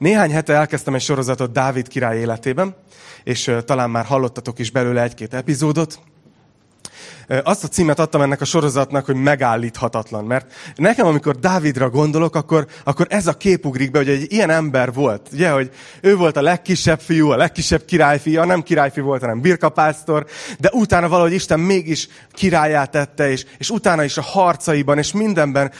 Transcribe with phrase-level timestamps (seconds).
[0.00, 2.76] Néhány hete elkezdtem egy sorozatot Dávid király életében,
[3.24, 6.00] és talán már hallottatok is belőle egy-két epizódot.
[7.42, 10.24] Azt a címet adtam ennek a sorozatnak, hogy megállíthatatlan.
[10.24, 14.50] Mert nekem, amikor Dávidra gondolok, akkor, akkor ez a kép ugrik be, hogy egy ilyen
[14.50, 15.28] ember volt.
[15.32, 15.70] Ugye, hogy
[16.00, 20.26] ő volt a legkisebb fiú, a legkisebb királyfia, nem királyfi volt, hanem birkapásztor,
[20.58, 25.72] de utána valahogy Isten mégis királyát tette, és, és utána is a harcaiban, és mindenben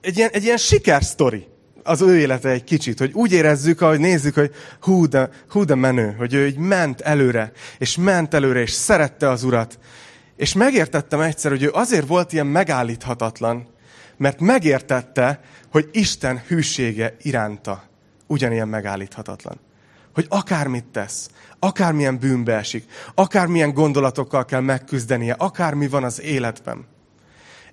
[0.00, 1.46] egy ilyen, egy ilyen sikersztori
[1.88, 5.74] az ő élete egy kicsit, hogy úgy érezzük, ahogy nézzük, hogy hú de, hú de
[5.74, 9.78] menő, hogy ő így ment előre, és ment előre, és szerette az urat.
[10.36, 13.66] És megértettem egyszer, hogy ő azért volt ilyen megállíthatatlan,
[14.16, 15.40] mert megértette,
[15.70, 17.82] hogy Isten hűsége iránta
[18.26, 19.60] ugyanilyen megállíthatatlan.
[20.14, 22.84] Hogy akármit tesz, akármilyen bűnbe esik,
[23.14, 26.86] akármilyen gondolatokkal kell megküzdenie, akármi van az életben,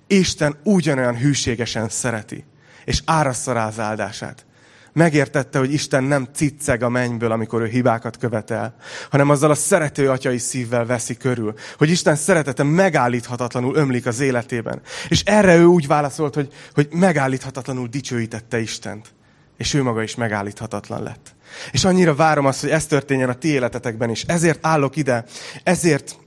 [0.06, 2.44] Isten ugyanolyan hűségesen szereti,
[2.86, 4.46] és árassza rá az áldását.
[4.92, 8.74] Megértette, hogy Isten nem cicceg a mennyből, amikor ő hibákat követel,
[9.10, 11.54] hanem azzal a szerető atyai szívvel veszi körül.
[11.78, 14.80] Hogy Isten szeretete megállíthatatlanul ömlik az életében.
[15.08, 19.14] És erre ő úgy válaszolt, hogy, hogy megállíthatatlanul dicsőítette Istent.
[19.56, 21.34] És ő maga is megállíthatatlan lett.
[21.72, 24.22] És annyira várom azt, hogy ez történjen a ti életetekben is.
[24.22, 25.24] Ezért állok ide,
[25.62, 26.18] ezért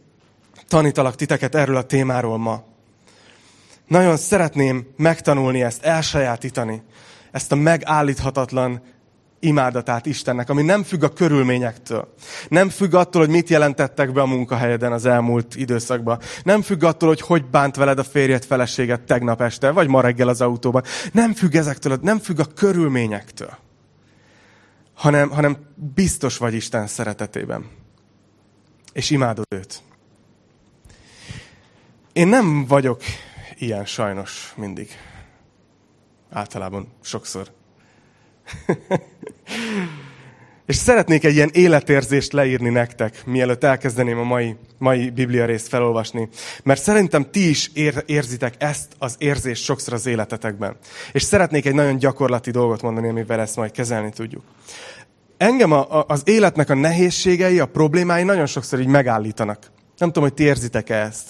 [0.67, 2.63] tanítalak titeket erről a témáról ma.
[3.89, 6.81] Nagyon szeretném megtanulni ezt, elsajátítani,
[7.31, 8.81] ezt a megállíthatatlan
[9.39, 12.13] imádatát Istennek, ami nem függ a körülményektől.
[12.49, 16.19] Nem függ attól, hogy mit jelentettek be a munkahelyeden az elmúlt időszakban.
[16.43, 20.27] Nem függ attól, hogy hogy bánt veled a férjed feleséget tegnap este, vagy ma reggel
[20.27, 20.83] az autóban.
[21.11, 23.57] Nem függ ezektől, nem függ a körülményektől.
[24.93, 27.65] Hanem, hanem biztos vagy Isten szeretetében.
[28.93, 29.81] És imádod őt.
[32.13, 33.01] Én nem vagyok
[33.59, 34.89] ilyen sajnos mindig.
[36.31, 37.51] Általában sokszor.
[40.65, 46.29] És szeretnék egy ilyen életérzést leírni nektek, mielőtt elkezdeném a mai, mai Biblia részt felolvasni.
[46.63, 50.77] Mert szerintem ti is ér, érzitek ezt az érzést sokszor az életetekben.
[51.11, 54.43] És szeretnék egy nagyon gyakorlati dolgot mondani, amivel ezt majd kezelni tudjuk.
[55.37, 59.71] Engem a, a, az életnek a nehézségei, a problémái nagyon sokszor így megállítanak.
[59.97, 61.29] Nem tudom, hogy ti érzitek-e ezt.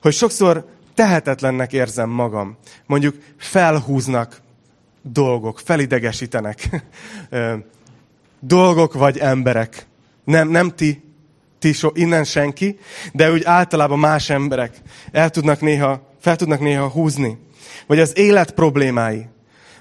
[0.00, 2.56] Hogy sokszor tehetetlennek érzem magam.
[2.86, 4.40] Mondjuk felhúznak
[5.02, 6.68] dolgok, felidegesítenek.
[8.40, 9.86] dolgok vagy emberek.
[10.24, 11.02] Nem, nem ti,
[11.58, 12.78] ti so, innen senki,
[13.12, 14.80] de úgy általában más emberek
[15.12, 17.38] el tudnak néha, fel tudnak néha húzni.
[17.86, 19.26] Vagy az élet problémái.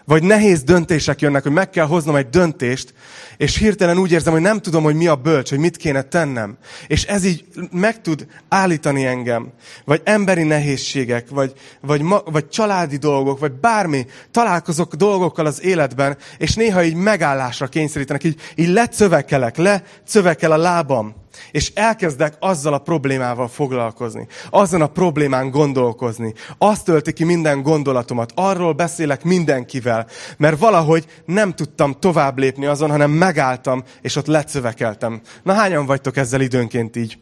[0.05, 2.93] Vagy nehéz döntések jönnek, hogy meg kell hoznom egy döntést,
[3.37, 6.57] és hirtelen úgy érzem, hogy nem tudom, hogy mi a bölcs, hogy mit kéne tennem.
[6.87, 9.51] És ez így meg tud állítani engem.
[9.85, 14.05] Vagy emberi nehézségek, vagy, vagy, ma, vagy családi dolgok, vagy bármi.
[14.31, 21.15] Találkozok dolgokkal az életben, és néha így megállásra kényszerítenek, így, így lecövekelek, lecövekel a lábam
[21.51, 26.33] és elkezdek azzal a problémával foglalkozni, azon a problémán gondolkozni.
[26.57, 30.07] Azt tölti ki minden gondolatomat, arról beszélek mindenkivel,
[30.37, 35.21] mert valahogy nem tudtam tovább lépni azon, hanem megálltam, és ott lecövekeltem.
[35.43, 37.17] Na hányan vagytok ezzel időnként így?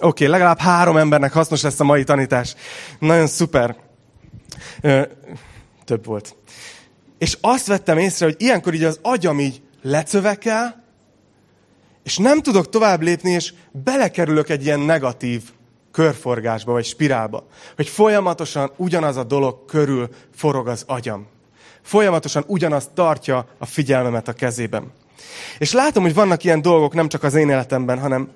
[0.00, 2.54] Oké, okay, legalább három embernek hasznos lesz a mai tanítás.
[2.98, 3.76] Nagyon szuper.
[4.80, 5.02] Ö,
[5.84, 6.36] több volt.
[7.18, 10.83] És azt vettem észre, hogy ilyenkor így az agyam így lecövekel,
[12.04, 15.42] és nem tudok tovább lépni, és belekerülök egy ilyen negatív
[15.92, 17.46] körforgásba, vagy spirálba.
[17.76, 21.26] Hogy folyamatosan ugyanaz a dolog körül forog az agyam.
[21.82, 24.92] Folyamatosan ugyanaz tartja a figyelmemet a kezében.
[25.58, 28.28] És látom, hogy vannak ilyen dolgok nem csak az én életemben, hanem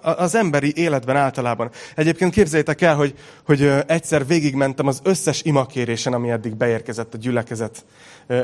[0.00, 1.70] az emberi életben általában.
[1.94, 7.84] Egyébként képzeljétek el, hogy, hogy egyszer végigmentem az összes imakérésen, ami eddig beérkezett a gyülekezet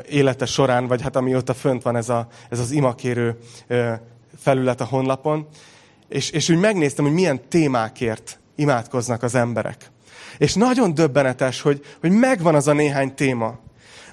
[0.08, 3.36] élete során, vagy hát amióta fönt van ez, a, ez az imakérő
[4.36, 5.46] felület a honlapon,
[6.08, 9.90] és, és úgy megnéztem, hogy milyen témákért imádkoznak az emberek.
[10.38, 13.58] És nagyon döbbenetes, hogy, hogy megvan az a néhány téma,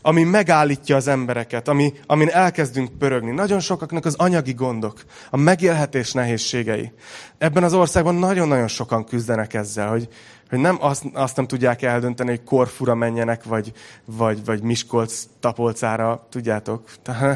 [0.01, 3.31] ami megállítja az embereket, ami, amin elkezdünk pörögni.
[3.31, 6.91] Nagyon sokaknak az anyagi gondok, a megélhetés nehézségei.
[7.37, 10.07] Ebben az országban nagyon-nagyon sokan küzdenek ezzel, hogy,
[10.49, 13.71] hogy nem azt, azt nem tudják eldönteni, hogy korfura menjenek, vagy,
[14.05, 16.89] vagy, vagy Miskolc tapolcára, tudjátok,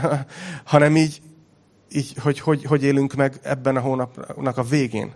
[0.64, 1.22] hanem így,
[1.94, 5.14] így, hogy, hogy, hogy élünk meg ebben a hónapnak a végén.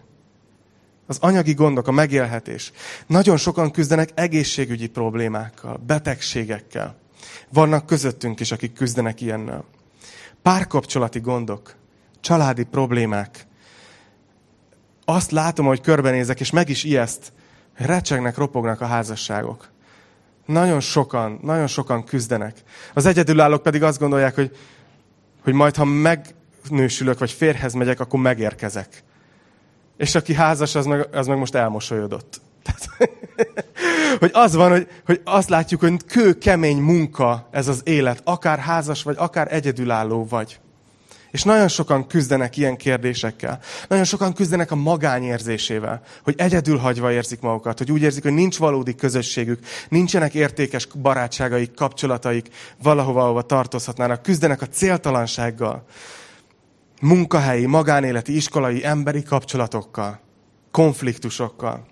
[1.07, 2.71] Az anyagi gondok, a megélhetés.
[3.07, 6.95] Nagyon sokan küzdenek egészségügyi problémákkal, betegségekkel.
[7.49, 9.63] Vannak közöttünk is, akik küzdenek ilyennel.
[10.41, 11.75] Párkapcsolati gondok,
[12.19, 13.47] családi problémák.
[15.05, 17.31] Azt látom, hogy körbenézek, és meg is ijeszt,
[17.73, 19.69] recsegnek, ropognak a házasságok.
[20.45, 22.63] Nagyon sokan, nagyon sokan küzdenek.
[22.93, 24.57] Az egyedülállók pedig azt gondolják, hogy
[25.47, 25.85] hogy majd ha
[26.69, 29.03] megnősülök, vagy férhez megyek, akkor megérkezek.
[29.97, 32.41] És aki házas, az meg, az meg most elmosolyodott.
[32.67, 33.11] Tehát,
[34.19, 38.59] hogy az van, hogy, hogy azt látjuk, hogy kő kemény munka ez az élet, akár
[38.59, 40.59] házas vagy, akár egyedülálló vagy.
[41.31, 43.59] És nagyon sokan küzdenek ilyen kérdésekkel.
[43.87, 48.57] Nagyon sokan küzdenek a magányérzésével, hogy egyedül hagyva érzik magukat, hogy úgy érzik, hogy nincs
[48.57, 49.59] valódi közösségük,
[49.89, 52.47] nincsenek értékes barátságaik, kapcsolataik,
[52.83, 54.21] valahova, ahova tartozhatnának.
[54.21, 55.85] Küzdenek a céltalansággal,
[57.01, 60.19] munkahelyi, magánéleti, iskolai, emberi kapcsolatokkal,
[60.71, 61.85] konfliktusokkal.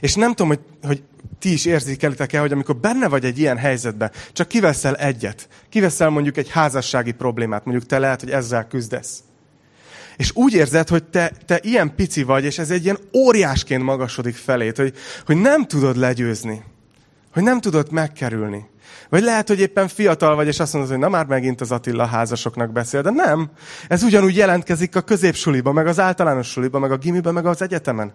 [0.00, 1.02] És nem tudom, hogy, hogy
[1.38, 6.36] ti is érzékelitek-e, hogy amikor benne vagy egy ilyen helyzetben, csak kiveszel egyet, kiveszel mondjuk
[6.36, 9.22] egy házassági problémát, mondjuk te lehet, hogy ezzel küzdesz.
[10.16, 14.34] És úgy érzed, hogy te, te ilyen pici vagy, és ez egy ilyen óriásként magasodik
[14.34, 14.94] felét, hogy,
[15.26, 16.62] hogy nem tudod legyőzni.
[17.32, 18.70] Hogy nem tudod megkerülni.
[19.08, 22.06] Vagy lehet, hogy éppen fiatal vagy, és azt mondod, hogy na már megint az Attila
[22.06, 23.50] házasoknak beszél, de nem.
[23.88, 28.12] Ez ugyanúgy jelentkezik a középsuliba, meg az általános suliba, meg a gimiben, meg az egyetemen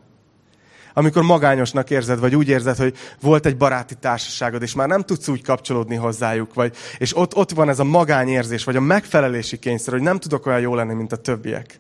[0.98, 5.28] amikor magányosnak érzed, vagy úgy érzed, hogy volt egy baráti társaságod, és már nem tudsz
[5.28, 9.94] úgy kapcsolódni hozzájuk, vagy, és ott, ott van ez a magányérzés, vagy a megfelelési kényszer,
[9.94, 11.80] hogy nem tudok olyan jó lenni, mint a többiek.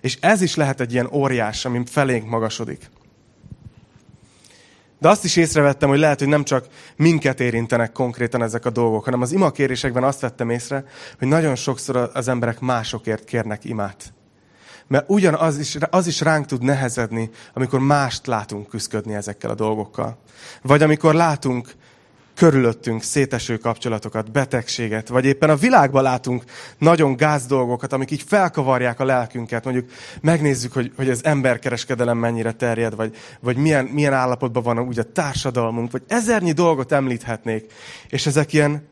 [0.00, 2.90] És ez is lehet egy ilyen óriás, ami felénk magasodik.
[5.00, 6.66] De azt is észrevettem, hogy lehet, hogy nem csak
[6.96, 10.84] minket érintenek konkrétan ezek a dolgok, hanem az imakérésekben azt vettem észre,
[11.18, 14.12] hogy nagyon sokszor az emberek másokért kérnek imát.
[14.86, 20.18] Mert ugyanaz is, az is ránk tud nehezedni, amikor mást látunk küzdködni ezekkel a dolgokkal.
[20.62, 21.72] Vagy amikor látunk
[22.38, 26.44] körülöttünk széteső kapcsolatokat, betegséget, vagy éppen a világban látunk
[26.78, 29.64] nagyon gáz dolgokat, amik így felkavarják a lelkünket.
[29.64, 29.90] Mondjuk
[30.20, 35.12] megnézzük, hogy, hogy az emberkereskedelem mennyire terjed, vagy, vagy milyen, milyen állapotban van úgy a
[35.12, 37.72] társadalmunk, vagy ezernyi dolgot említhetnék.
[38.08, 38.88] És ezek ilyen,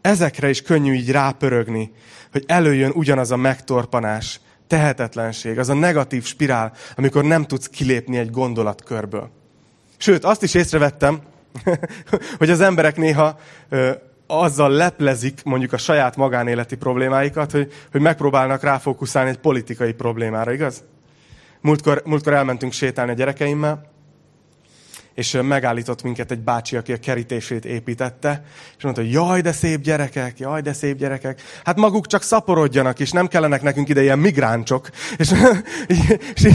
[0.00, 1.92] ezekre is könnyű így rápörögni,
[2.32, 8.30] hogy előjön ugyanaz a megtorpanás, tehetetlenség, az a negatív spirál, amikor nem tudsz kilépni egy
[8.30, 9.30] gondolatkörből.
[9.96, 11.20] Sőt, azt is észrevettem,
[12.38, 13.38] hogy az emberek néha
[13.68, 13.90] ö,
[14.26, 20.84] azzal leplezik mondjuk a saját magánéleti problémáikat, hogy, hogy megpróbálnak ráfókuszálni egy politikai problémára, igaz?
[21.60, 23.90] Múltkor, múltkor elmentünk sétálni a gyerekeimmel,
[25.14, 28.44] és megállított minket egy bácsi, aki a kerítését építette,
[28.76, 31.42] és mondta, hogy jaj, de szép gyerekek, jaj, de szép gyerekek.
[31.64, 34.90] Hát maguk csak szaporodjanak, és nem kellenek nekünk ide ilyen migráncsok.
[35.16, 35.32] És,
[36.34, 36.48] és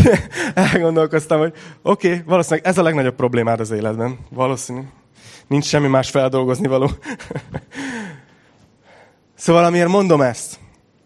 [0.54, 4.18] elgondolkoztam, hogy oké, okay, valószínűleg ez a legnagyobb problémád az életben.
[4.30, 4.82] Valószínű.
[5.48, 6.90] Nincs semmi más feldolgozni való.
[9.38, 10.60] Szóval amiért mondom ezt,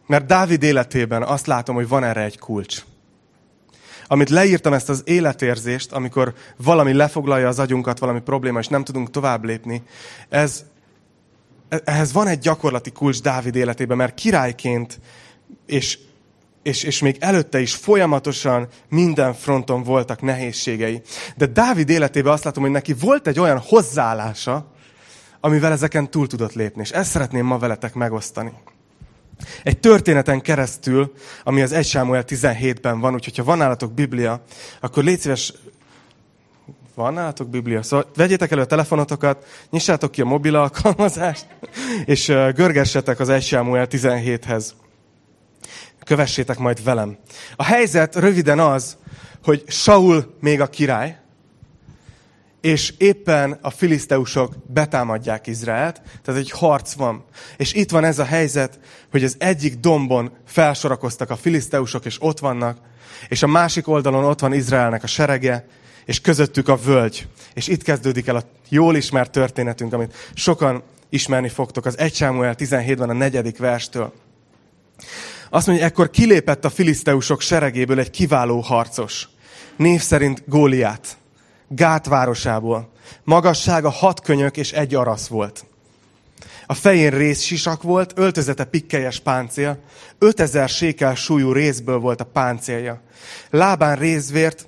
[0.08, 2.84] mert Dávid életében azt látom, hogy van erre egy kulcs
[4.12, 9.10] amit leírtam ezt az életérzést, amikor valami lefoglalja az agyunkat, valami probléma, és nem tudunk
[9.10, 9.84] tovább lépni,
[10.30, 10.66] ez,
[11.84, 15.00] ehhez van egy gyakorlati kulcs Dávid életében, mert királyként
[15.66, 16.00] és,
[16.64, 21.02] és, és még előtte is folyamatosan minden fronton voltak nehézségei.
[21.36, 24.72] De Dávid életében azt látom, hogy neki volt egy olyan hozzáállása,
[25.40, 26.82] amivel ezeken túl tudott lépni.
[26.82, 28.52] És ezt szeretném ma veletek megosztani.
[29.64, 31.14] Egy történeten keresztül,
[31.44, 34.44] ami az 1 Sámuel 17-ben van, úgyhogy ha van nálatok Biblia,
[34.80, 35.54] akkor légy szíves,
[36.96, 37.84] van nálatok Biblia?
[37.84, 41.46] Szóval vegyétek elő a telefonotokat, nyissátok ki a mobil alkalmazást,
[42.06, 42.26] és
[42.56, 44.66] görgessetek az 1 Sámuel 17-hez.
[46.04, 47.18] Kövessétek majd velem.
[47.56, 48.98] A helyzet röviden az,
[49.44, 51.18] hogy Saul még a király,
[52.62, 57.24] és éppen a filiszteusok betámadják Izraelt, tehát egy harc van.
[57.58, 58.80] És itt van ez a helyzet,
[59.12, 62.78] hogy az egyik dombon felsorakoztak a filiszteusok, és ott vannak,
[63.30, 65.68] és a másik oldalon ott van Izraelnek a serege,
[66.06, 67.28] és közöttük a völgy.
[67.54, 72.56] És itt kezdődik el a jól ismert történetünk, amit sokan ismerni fogtok, az 1 Sámuel
[72.58, 74.14] 17-ben a negyedik verstől.
[75.50, 79.28] Azt mondja, ekkor kilépett a filiszteusok seregéből egy kiváló harcos,
[79.76, 81.18] név szerint Góliát
[81.72, 82.90] Gát városából.
[83.24, 85.66] Magassága hat könyök és egy arasz volt.
[86.66, 89.78] A fején rész sisak volt, öltözete pikkelyes páncél,
[90.20, 93.02] ötezer sékel súlyú részből volt a páncélja.
[93.50, 94.68] Lábán részvért,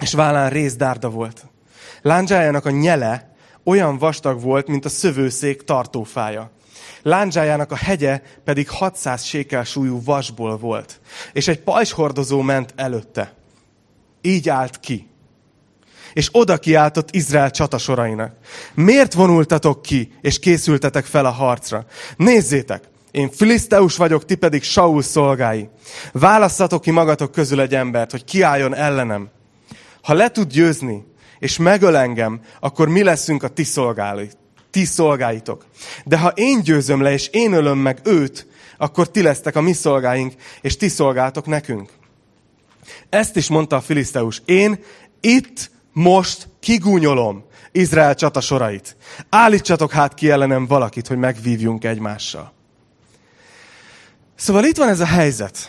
[0.00, 1.46] és vállán részdárda volt.
[2.02, 6.50] Lándzsájának a nyele olyan vastag volt, mint a szövőszék tartófája.
[7.02, 11.00] Lándzsájának a hegye pedig 600 sékel súlyú vasból volt,
[11.32, 13.34] és egy pajzshordozó ment előtte.
[14.20, 15.08] Így állt ki
[16.16, 18.32] és oda kiáltott Izrael csatasorainak.
[18.74, 21.86] Miért vonultatok ki, és készültetek fel a harcra?
[22.16, 25.68] Nézzétek, én Filiszteus vagyok, ti pedig Saul szolgái.
[26.12, 29.28] Válasszatok ki magatok közül egy embert, hogy kiálljon ellenem.
[30.02, 31.04] Ha le tud győzni,
[31.38, 34.30] és megöl engem, akkor mi leszünk a ti szolgái,
[34.70, 35.66] ti szolgáitok.
[36.04, 38.46] De ha én győzöm le, és én ölöm meg őt,
[38.78, 41.90] akkor ti lesztek a mi szolgáink, és ti szolgáltok nekünk.
[43.08, 44.42] Ezt is mondta a Filiszteus.
[44.44, 44.78] Én
[45.20, 48.96] itt most kigúnyolom Izrael csatasorait.
[49.28, 52.52] Állítsatok hát ki ellenem valakit, hogy megvívjunk egymással.
[54.34, 55.68] Szóval itt van ez a helyzet.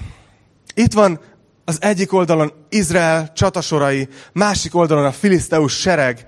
[0.74, 1.20] Itt van
[1.66, 6.28] az egyik oldalon Izrael csatasorai, másik oldalon a filiszteus sereg,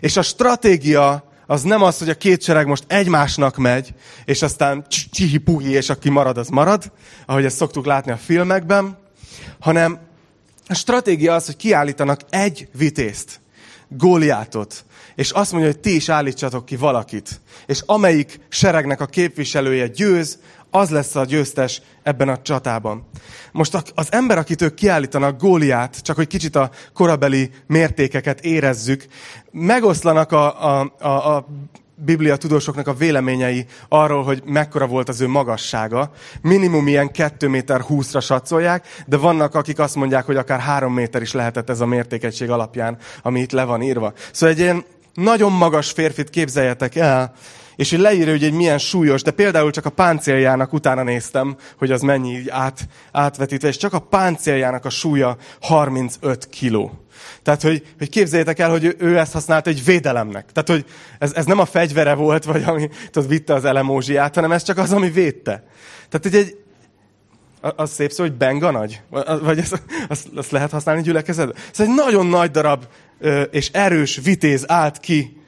[0.00, 4.84] és a stratégia az nem az, hogy a két sereg most egymásnak megy, és aztán
[5.10, 6.92] csihi-puhi, és aki marad, az marad,
[7.26, 8.98] ahogy ezt szoktuk látni a filmekben,
[9.58, 10.08] hanem
[10.70, 13.39] a stratégia az, hogy kiállítanak egy vitézt,
[13.96, 17.40] Góliátot, és azt mondja, hogy ti is állítsatok ki valakit.
[17.66, 20.38] És amelyik seregnek a képviselője győz,
[20.70, 23.08] az lesz a győztes ebben a csatában.
[23.52, 29.06] Most az ember, akit ők kiállítanak, Góliát, csak hogy kicsit a korabeli mértékeket érezzük,
[29.50, 31.46] megoszlanak a, a, a, a
[32.04, 36.10] biblia tudósoknak a véleményei arról, hogy mekkora volt az ő magassága.
[36.40, 41.22] Minimum ilyen 2 méter 20-ra satszolják, de vannak, akik azt mondják, hogy akár 3 méter
[41.22, 44.12] is lehetett ez a mértékegység alapján, ami itt le van írva.
[44.32, 47.32] Szóval egy ilyen nagyon magas férfit képzeljetek el,
[47.76, 51.90] és hogy leírja, hogy egy milyen súlyos, de például csak a páncéljának utána néztem, hogy
[51.90, 56.92] az mennyi így át, átvetítve, és csak a páncéljának a súlya 35 kiló.
[57.42, 60.52] Tehát, hogy, hogy képzeljétek el, hogy ő, ezt használta egy védelemnek.
[60.52, 64.52] Tehát, hogy ez, ez nem a fegyvere volt, vagy ami tudod, vitte az elemózsiát, hanem
[64.52, 65.64] ez csak az, ami védte.
[66.08, 66.56] Tehát, hogy egy,
[67.76, 69.00] az szép szó, hogy benga nagy?
[69.42, 71.56] Vagy ezt, azt, azt lehet használni gyülekezetben?
[71.72, 72.84] Ez egy nagyon nagy darab
[73.50, 75.40] és erős vitéz állt ki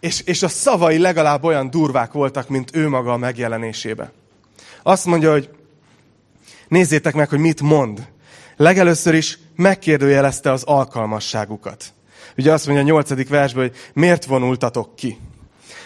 [0.00, 4.12] és, és a szavai legalább olyan durvák voltak, mint ő maga a megjelenésébe.
[4.82, 5.50] Azt mondja, hogy
[6.68, 8.08] nézzétek meg, hogy mit mond.
[8.56, 11.84] Legelőször is megkérdőjelezte az alkalmasságukat.
[12.36, 15.18] Ugye azt mondja a nyolcadik versben, hogy miért vonultatok ki?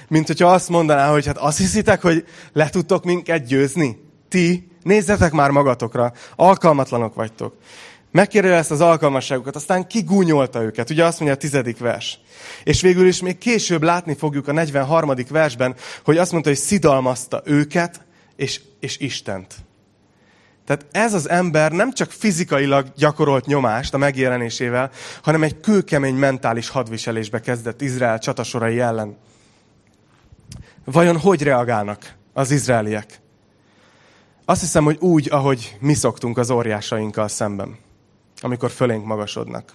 [0.09, 3.99] Mint hogyha azt mondaná, hogy hát azt hiszitek, hogy le tudtok minket győzni?
[4.29, 7.57] Ti nézzetek már magatokra, alkalmatlanok vagytok.
[8.11, 10.91] Megkérdezi ezt az alkalmasságukat, aztán kigúnyolta őket.
[10.91, 12.19] Ugye azt mondja a tizedik vers.
[12.65, 15.15] És végül is még később látni fogjuk a 43.
[15.29, 15.75] versben,
[16.05, 18.01] hogy azt mondta, hogy szidalmazta őket
[18.37, 19.55] és, és Istent.
[20.65, 24.91] Tehát ez az ember nem csak fizikailag gyakorolt nyomást a megjelenésével,
[25.23, 29.17] hanem egy kőkemény mentális hadviselésbe kezdett Izrael csatasorai ellen.
[30.85, 33.21] Vajon hogy reagálnak az izraeliek?
[34.45, 37.79] Azt hiszem, hogy úgy, ahogy mi szoktunk az óriásainkkal szemben
[38.43, 39.73] amikor fölénk magasodnak.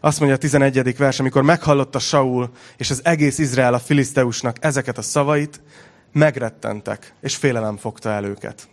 [0.00, 0.96] Azt mondja a 11.
[0.96, 5.60] vers, amikor meghallotta Saul és az egész Izrael a filiszteusnak ezeket a szavait,
[6.12, 8.68] megrettentek, és félelem fogta el őket.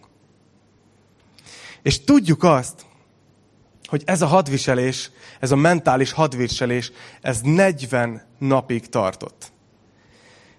[1.85, 2.85] És tudjuk azt,
[3.87, 9.51] hogy ez a hadviselés, ez a mentális hadviselés, ez 40 napig tartott.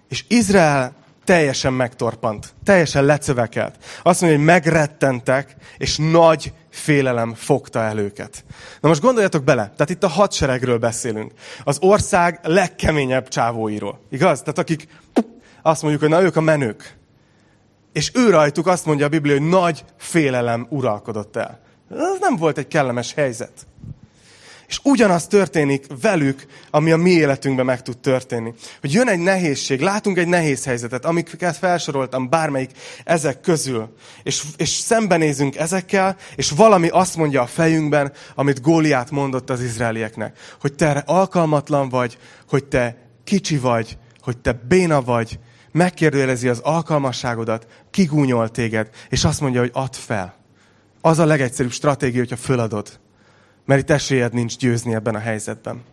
[0.09, 3.75] És Izrael teljesen megtorpant, teljesen lecövekelt.
[4.03, 8.43] Azt mondja, hogy megrettentek, és nagy félelem fogta el őket.
[8.81, 11.31] Na most gondoljatok bele, tehát itt a hadseregről beszélünk.
[11.63, 13.99] Az ország legkeményebb csávóiról.
[14.09, 14.39] Igaz?
[14.39, 14.87] Tehát akik
[15.61, 16.96] azt mondjuk, hogy na ők a menők.
[17.97, 21.59] És ő rajtuk azt mondja a Biblia, hogy nagy félelem uralkodott el.
[21.91, 23.67] Ez nem volt egy kellemes helyzet.
[24.67, 28.53] És ugyanaz történik velük, ami a mi életünkben meg tud történni.
[28.81, 32.71] Hogy jön egy nehézség, látunk egy nehéz helyzetet, amiket felsoroltam, bármelyik
[33.03, 39.49] ezek közül, és, és szembenézünk ezekkel, és valami azt mondja a fejünkben, amit Góliát mondott
[39.49, 42.17] az izraelieknek, hogy te alkalmatlan vagy,
[42.49, 45.39] hogy te kicsi vagy, hogy te béna vagy,
[45.71, 50.35] megkérdőjelezi az alkalmasságodat, kigúnyol téged, és azt mondja, hogy add fel.
[51.01, 52.99] Az a legegyszerűbb stratégia, hogyha föladod
[53.67, 55.83] mert itt esélyed nincs győzni ebben a helyzetben.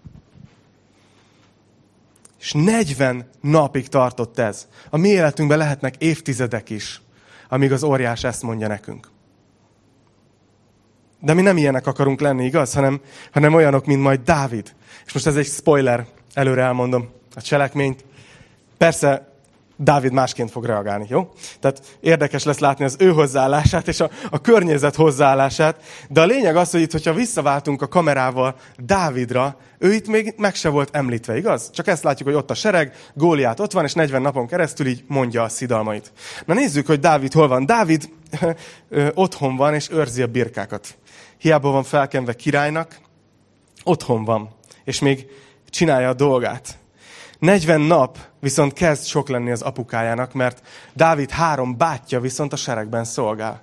[2.40, 4.68] És 40 napig tartott ez.
[4.90, 7.02] A mi életünkben lehetnek évtizedek is,
[7.48, 9.08] amíg az óriás ezt mondja nekünk.
[11.20, 12.74] De mi nem ilyenek akarunk lenni, igaz?
[12.74, 13.00] Hanem,
[13.32, 14.74] hanem olyanok, mint majd Dávid.
[15.06, 18.04] És most ez egy spoiler, előre elmondom a cselekményt.
[18.78, 19.33] Persze
[19.76, 21.28] Dávid másként fog reagálni, jó?
[21.60, 26.56] Tehát érdekes lesz látni az ő hozzáállását és a, a környezet hozzáállását, de a lényeg
[26.56, 31.36] az, hogy itt, hogyha visszaváltunk a kamerával Dávidra, ő itt még meg se volt említve,
[31.36, 31.70] igaz?
[31.70, 35.04] Csak ezt látjuk, hogy ott a sereg, Góliát ott van, és 40 napon keresztül így
[35.06, 36.12] mondja a szidalmait.
[36.46, 37.66] Na nézzük, hogy Dávid hol van.
[37.66, 38.08] Dávid
[39.14, 40.96] otthon van, és őrzi a birkákat.
[41.38, 42.98] Hiába van felkenve királynak,
[43.84, 44.50] otthon van,
[44.84, 45.26] és még
[45.70, 46.78] csinálja a dolgát.
[47.38, 53.04] 40 nap viszont kezd sok lenni az apukájának, mert Dávid három bátyja viszont a seregben
[53.04, 53.62] szolgál.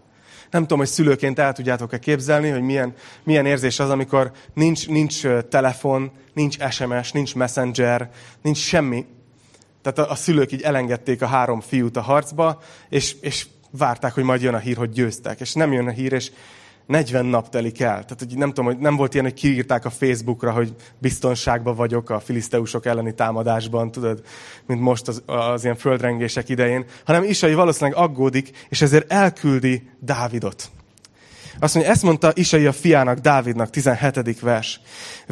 [0.52, 5.28] Nem tudom, hogy szülőként el tudjátok-e képzelni, hogy milyen, milyen érzés az, amikor nincs, nincs
[5.50, 8.10] telefon, nincs SMS, nincs messenger,
[8.42, 9.06] nincs semmi.
[9.82, 14.24] Tehát a, a szülők így elengedték a három fiút a harcba, és, és várták, hogy
[14.24, 15.40] majd jön a hír, hogy győztek.
[15.40, 16.32] És nem jön a hír, és
[16.86, 17.94] 40 nap telik el.
[17.94, 22.10] Tehát hogy nem tudom, hogy nem volt ilyen, hogy kiírták a Facebookra, hogy biztonságban vagyok
[22.10, 24.22] a filiszteusok elleni támadásban, tudod,
[24.66, 30.72] mint most az, az ilyen földrengések idején, hanem Isai valószínűleg aggódik, és ezért elküldi Dávidot.
[31.60, 34.40] Azt mondja, ezt mondta Isai a fiának, Dávidnak, 17.
[34.40, 34.82] vers.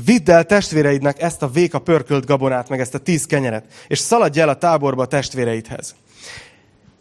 [0.05, 4.39] Vidd el testvéreidnek ezt a véka pörkölt gabonát, meg ezt a tíz kenyeret, és szaladj
[4.39, 5.95] el a táborba a testvéreidhez.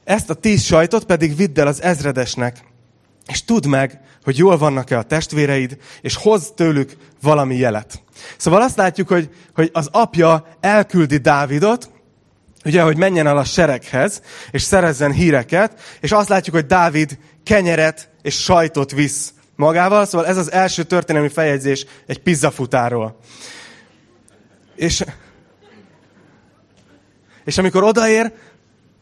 [0.05, 2.65] Ezt a tíz sajtot pedig vidd el az ezredesnek,
[3.29, 8.03] és tudd meg, hogy jól vannak-e a testvéreid, és hozz tőlük valami jelet.
[8.37, 11.91] Szóval azt látjuk, hogy, hogy az apja elküldi Dávidot,
[12.65, 18.11] ugye, hogy menjen el a sereghez, és szerezzen híreket, és azt látjuk, hogy Dávid kenyeret
[18.23, 23.19] és sajtot visz magával, szóval ez az első történelmi feljegyzés egy pizzafutáról.
[24.77, 25.05] És,
[27.45, 28.33] és amikor odaér,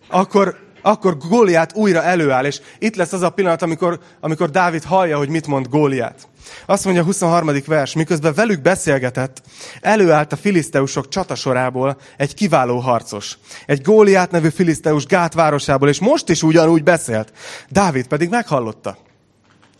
[0.08, 5.16] akkor akkor Góliát újra előáll, és itt lesz az a pillanat, amikor, amikor Dávid hallja,
[5.16, 6.28] hogy mit mond Góliát.
[6.66, 7.50] Azt mondja a 23.
[7.66, 9.42] vers, miközben velük beszélgetett,
[9.80, 13.38] előállt a filiszteusok csatasorából egy kiváló harcos.
[13.66, 17.32] Egy Góliát nevű filiszteus Gát városából, és most is ugyanúgy beszélt.
[17.68, 18.98] Dávid pedig meghallotta.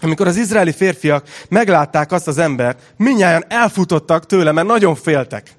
[0.00, 5.55] Amikor az izraeli férfiak meglátták azt az embert, minnyáján elfutottak tőle, mert nagyon féltek.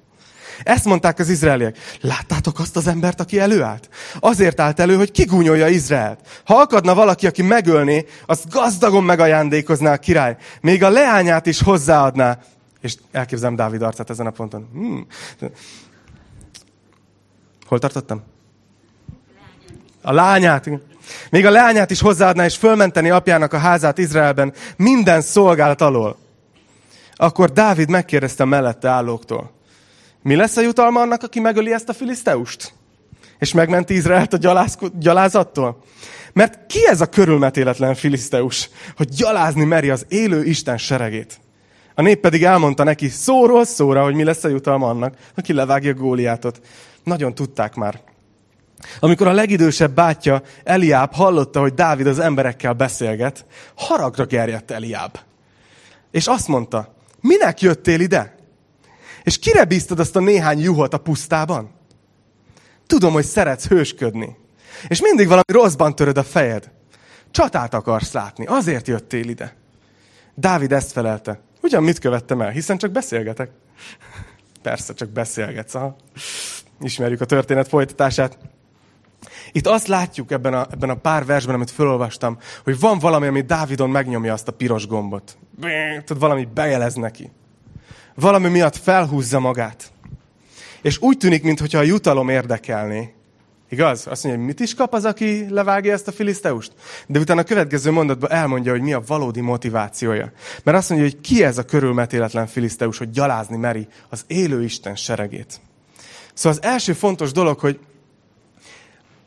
[0.62, 1.76] Ezt mondták az izraeliek.
[2.00, 3.88] Láttátok azt az embert, aki előállt?
[4.20, 6.20] Azért állt elő, hogy kigúnyolja Izraelt.
[6.44, 10.36] Ha akadna valaki, aki megölné, azt gazdagon megajándékozná a király.
[10.60, 12.38] Még a leányát is hozzáadná.
[12.80, 14.68] És elképzelem Dávid arcát ezen a ponton.
[14.72, 15.06] Hmm.
[17.66, 18.22] Hol tartottam?
[20.02, 20.70] A lányát.
[21.30, 26.16] Még a lányát is hozzáadná, és fölmenteni apjának a házát Izraelben minden szolgálat alól.
[27.14, 29.57] Akkor Dávid megkérdezte mellette állóktól.
[30.28, 32.72] Mi lesz a jutalma annak, aki megöli ezt a filiszteust?
[33.38, 35.82] És megmenti Izraelt a gyaláz, gyalázattól?
[36.32, 41.40] Mert ki ez a körülmetéletlen filiszteus, hogy gyalázni meri az élő Isten seregét?
[41.94, 45.94] A nép pedig elmondta neki szóról szóra, hogy mi lesz a jutalma annak, aki levágja
[45.94, 46.60] Góliátot.
[47.04, 48.00] Nagyon tudták már.
[49.00, 55.18] Amikor a legidősebb bátyja Eliáb hallotta, hogy Dávid az emberekkel beszélget, haragra gerjedt Eliáb.
[56.10, 58.37] És azt mondta, minek jöttél ide?
[59.28, 61.70] És kire bíztad azt a néhány juhot a pusztában?
[62.86, 64.36] Tudom, hogy szeretsz hősködni.
[64.86, 66.70] És mindig valami rosszban töröd a fejed.
[67.30, 69.54] Csatát akarsz látni, azért jöttél ide.
[70.34, 71.40] Dávid ezt felelte.
[71.62, 73.50] Ugyan mit követtem el, hiszen csak beszélgetek.
[74.62, 75.74] Persze, csak beszélgetsz.
[75.74, 75.96] Aha.
[76.80, 78.38] Ismerjük a történet folytatását.
[79.52, 83.40] Itt azt látjuk ebben a, ebben a pár versben, amit felolvastam, hogy van valami, ami
[83.40, 85.38] Dávidon megnyomja azt a piros gombot.
[86.04, 87.30] Tudod, valami bejelez neki
[88.20, 89.92] valami miatt felhúzza magát.
[90.82, 93.12] És úgy tűnik, mintha a jutalom érdekelné.
[93.70, 94.06] Igaz?
[94.06, 96.72] Azt mondja, hogy mit is kap az, aki levágja ezt a filiszteust?
[97.06, 100.32] De utána a következő mondatban elmondja, hogy mi a valódi motivációja.
[100.62, 104.96] Mert azt mondja, hogy ki ez a körülmetéletlen filiszteus, hogy gyalázni meri az élő Isten
[104.96, 105.60] seregét.
[106.34, 107.78] Szóval az első fontos dolog, hogy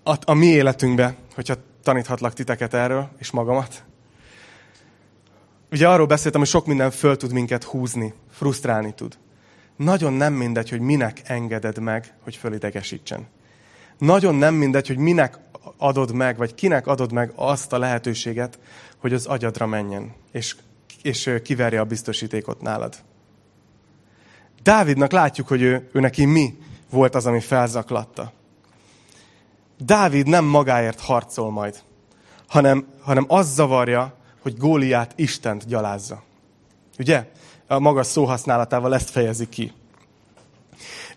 [0.03, 3.83] a, a mi életünkbe, hogyha taníthatlak titeket erről, és magamat,
[5.71, 9.17] Ugye arról beszéltem, hogy sok minden föl tud minket húzni, frusztrálni tud.
[9.75, 13.27] Nagyon nem mindegy, hogy minek engeded meg, hogy fölidegesítsen.
[13.97, 15.37] Nagyon nem mindegy, hogy minek
[15.77, 18.59] adod meg, vagy kinek adod meg azt a lehetőséget,
[18.97, 20.55] hogy az agyadra menjen, és,
[21.01, 22.95] és kiverje a biztosítékot nálad.
[24.63, 26.57] Dávidnak látjuk, hogy ő, ő neki mi
[26.89, 28.31] volt az, ami felzaklatta.
[29.77, 31.79] Dávid nem magáért harcol majd,
[32.47, 36.23] hanem, hanem az zavarja, hogy Góliát Istent gyalázza.
[36.99, 37.25] Ugye?
[37.67, 39.71] A magas szóhasználatával ezt fejezi ki.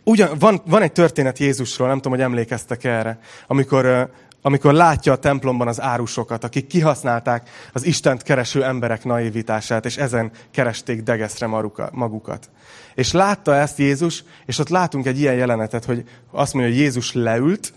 [0.04, 4.10] Ugyan, van, van egy történet Jézusról, nem tudom, hogy emlékeztek erre, amikor,
[4.42, 10.30] amikor látja a templomban az árusokat, akik kihasználták az Istent kereső emberek naivitását, és ezen
[10.50, 11.46] keresték degeszre
[11.92, 12.50] magukat.
[12.94, 17.12] És látta ezt Jézus, és ott látunk egy ilyen jelenetet, hogy azt mondja, hogy Jézus
[17.12, 17.72] leült,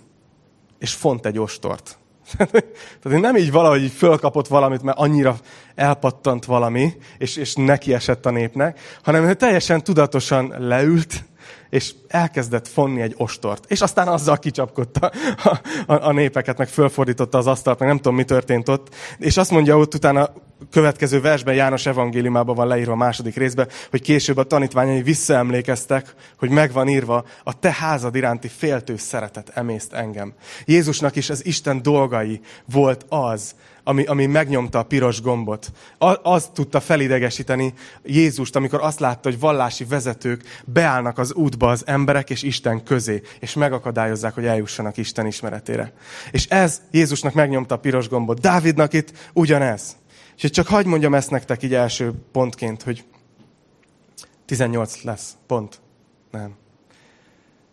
[0.79, 1.97] és font egy ostort.
[3.01, 5.37] Tehát nem így valahogy így fölkapott valamit, mert annyira
[5.75, 11.23] elpattant valami, és, és neki esett a népnek, hanem ő teljesen tudatosan leült,
[11.69, 13.65] és elkezdett fonni egy ostort.
[13.67, 15.11] És aztán azzal kicsapkodta
[15.43, 15.59] a,
[15.93, 18.95] a, a népeket, meg fölfordította az asztalt, meg nem tudom, mi történt ott.
[19.17, 20.29] És azt mondja ott utána
[20.71, 26.49] következő versben, János evangéliumában van leírva a második részben, hogy később a tanítványai visszaemlékeztek, hogy
[26.49, 30.33] megvan írva, a te házad iránti féltő szeretet emészt engem.
[30.65, 33.55] Jézusnak is az Isten dolgai volt az,
[33.87, 35.71] ami, ami megnyomta a piros gombot.
[35.97, 41.83] Az, az tudta felidegesíteni Jézust, amikor azt látta, hogy vallási vezetők beállnak az útba az
[41.85, 45.93] emberek és Isten közé, és megakadályozzák, hogy eljussanak Isten ismeretére.
[46.31, 48.39] És ez Jézusnak megnyomta a piros gombot.
[48.39, 49.95] Dávidnak itt ugyanez.
[50.41, 53.05] És csak hagyd mondjam ezt nektek így első pontként, hogy
[54.45, 55.79] 18 lesz, pont.
[56.31, 56.55] Nem.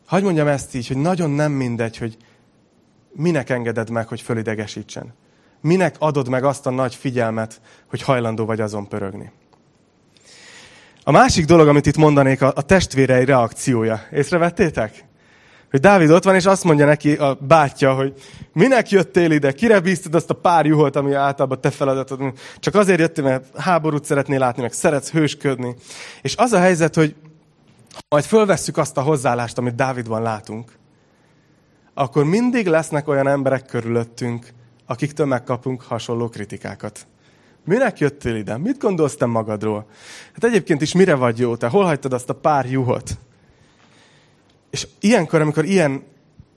[0.07, 2.16] Hagyd mondjam ezt így, hogy nagyon nem mindegy, hogy
[3.12, 5.14] minek engeded meg, hogy fölidegesítsen.
[5.61, 9.33] Minek adod meg azt a nagy figyelmet, hogy hajlandó vagy azon pörögni.
[11.05, 14.07] A másik dolog, amit itt mondanék, a, a testvérei reakciója.
[14.12, 15.05] Észrevettétek?
[15.75, 18.15] Hogy Dávid ott van, és azt mondja neki a bátyja, hogy
[18.53, 22.33] minek jöttél ide, kire bíztad azt a pár juholt, ami általában te feladatod.
[22.59, 25.75] Csak azért jöttél, mert háborút szeretnél látni, meg szeretsz hősködni.
[26.23, 27.15] És az a helyzet, hogy
[27.93, 30.73] ha majd fölvesszük azt a hozzáállást, amit Dávidban látunk,
[31.95, 34.47] akkor mindig lesznek olyan emberek körülöttünk,
[34.87, 37.07] akiktől megkapunk hasonló kritikákat.
[37.65, 38.59] Minek jöttél ide?
[38.59, 39.87] Mit gondolsz te magadról?
[40.33, 41.57] Hát egyébként is mire vagy jó?
[41.57, 43.19] Te hol hagytad azt a pár juhot?
[44.75, 46.03] És ilyenkor, amikor ilyen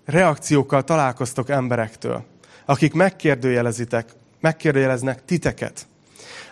[0.06, 2.23] reakciókkal találkoztok emberektől,
[2.65, 5.88] akik megkérdőjelezitek, megkérdőjeleznek titeket,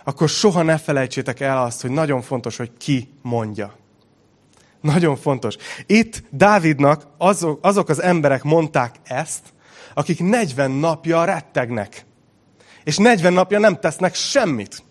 [0.04, 3.74] akkor soha ne felejtsétek el azt, hogy nagyon fontos, hogy ki mondja.
[4.80, 5.56] Nagyon fontos.
[5.86, 9.42] Itt Dávidnak azok, azok az emberek mondták ezt,
[9.94, 12.04] akik 40 napja rettegnek.
[12.84, 14.82] És 40 napja nem tesznek semmit.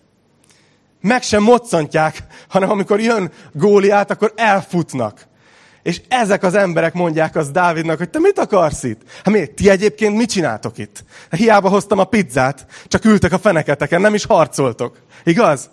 [1.02, 5.34] Meg sem moccantják, hanem amikor jön Góliát, akkor elfutnak.
[5.86, 9.02] És ezek az emberek mondják az Dávidnak, hogy te mit akarsz itt?
[9.16, 9.52] Hát miért?
[9.52, 11.04] Ti egyébként mit csináltok itt?
[11.30, 14.98] Hát hiába hoztam a pizzát, csak ültek a feneketeken, nem is harcoltok.
[15.24, 15.70] Igaz?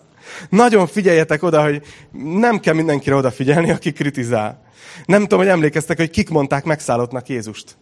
[0.49, 1.83] Nagyon figyeljetek oda, hogy
[2.23, 4.63] nem kell mindenkire odafigyelni, aki kritizál.
[5.05, 7.77] Nem tudom, hogy emlékeztek, hogy kik mondták megszállottnak Jézust.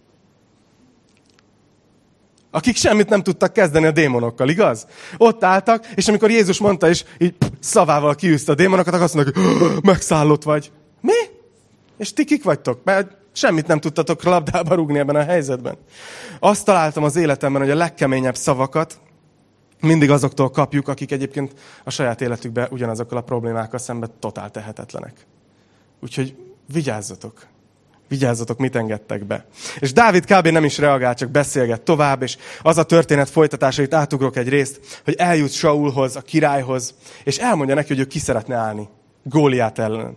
[2.50, 4.86] Akik semmit nem tudtak kezdeni a démonokkal, igaz?
[5.16, 9.44] Ott álltak, és amikor Jézus mondta, és így szavával kiűzte a démonokat, akkor azt mondták,
[9.44, 10.72] hogy megszállott vagy.
[11.00, 11.38] Mi?
[12.00, 12.84] És ti kik vagytok?
[12.84, 15.76] Mert semmit nem tudtatok labdába rúgni ebben a helyzetben.
[16.38, 19.00] Azt találtam az életemben, hogy a legkeményebb szavakat
[19.80, 21.52] mindig azoktól kapjuk, akik egyébként
[21.84, 25.26] a saját életükben ugyanazokkal a problémákkal szemben totál tehetetlenek.
[26.02, 26.36] Úgyhogy
[26.72, 27.46] vigyázzatok.
[28.08, 29.46] Vigyázzatok, mit engedtek be.
[29.78, 30.46] És Dávid kb.
[30.46, 35.00] nem is reagál, csak beszélget tovább, és az a történet folytatása, itt átugrok egy részt,
[35.04, 38.88] hogy eljut Saulhoz, a királyhoz, és elmondja neki, hogy ő ki szeretne állni
[39.22, 40.16] Góliát ellen.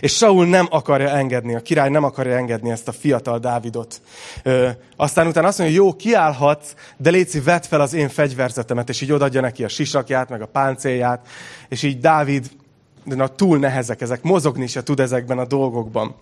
[0.00, 4.00] És Saul nem akarja engedni, a király nem akarja engedni ezt a fiatal Dávidot.
[4.42, 9.00] Ö, aztán utána azt mondja, jó, kiállhatsz, de Léci, vedd fel az én fegyverzetemet, és
[9.00, 11.26] így odadja neki a sisakját, meg a páncélját,
[11.68, 12.50] és így Dávid,
[13.04, 16.14] de na, túl nehezek ezek, mozogni se tud ezekben a dolgokban.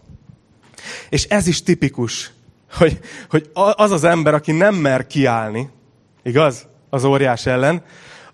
[1.09, 2.33] És ez is tipikus,
[2.73, 2.99] hogy,
[3.31, 5.71] hogy az az ember, aki nem mer kiállni,
[6.23, 6.67] igaz?
[6.91, 7.83] Az óriás ellen,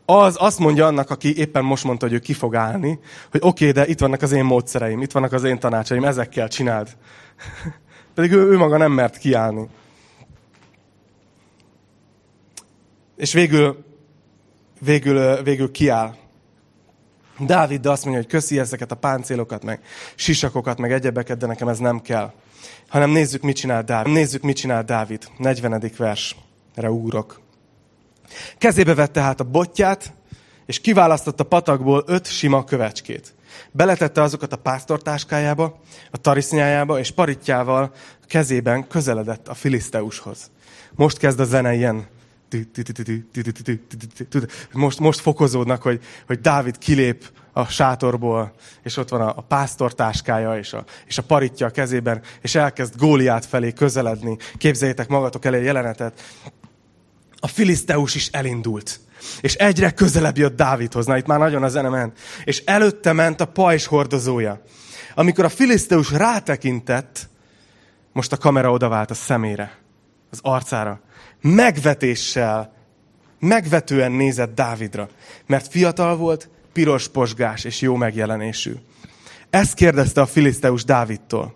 [0.07, 2.99] az azt mondja annak, aki éppen most mondta, hogy ő ki fog állni,
[3.31, 6.49] hogy oké, okay, de itt vannak az én módszereim, itt vannak az én tanácsaim, ezekkel
[6.49, 6.97] csináld.
[8.14, 9.69] Pedig ő, ő maga nem mert kiállni.
[13.17, 13.85] És végül,
[14.81, 16.14] végül, végül kiáll.
[17.38, 19.81] Dávid de azt mondja, hogy köszi ezeket a páncélokat, meg
[20.14, 22.33] sisakokat, meg egyebeket, de nekem ez nem kell.
[22.88, 24.12] Hanem nézzük, mit csinál Dávid.
[24.12, 25.25] Nézzük, mit csinál Dávid.
[25.38, 25.90] 40.
[25.97, 27.43] versre úrok.
[28.58, 30.14] Kezébe vette hát a botját,
[30.66, 33.34] és kiválasztotta patakból öt sima kövecskét.
[33.70, 37.92] Beletette azokat a pásztortáskájába, a tarisznyájába, és paritjával
[38.26, 40.50] kezében közeledett a filiszteushoz.
[40.94, 42.06] Most kezd a zene ilyen
[44.72, 50.58] most, most fokozódnak, hogy, hogy Dávid kilép a sátorból, és ott van a, a pásztortáskája,
[50.58, 54.37] és a, és a paritja a kezében, és elkezd Góliát felé közeledni.
[54.58, 56.22] Képzeljétek magatok elé jelenetet
[57.44, 59.00] a filiszteus is elindult.
[59.40, 61.07] És egyre közelebb jött Dávidhoz.
[61.07, 62.12] Na, itt már nagyon a zene.
[62.44, 64.62] És előtte ment a pajzs hordozója.
[65.14, 67.28] Amikor a filiszteus rátekintett,
[68.12, 69.78] most a kamera odavált a szemére,
[70.30, 71.00] az arcára.
[71.40, 72.74] Megvetéssel,
[73.38, 75.09] megvetően nézett Dávidra.
[75.46, 78.74] Mert fiatal volt, piros posgás és jó megjelenésű.
[79.50, 81.54] Ezt kérdezte a filiszteus Dávidtól.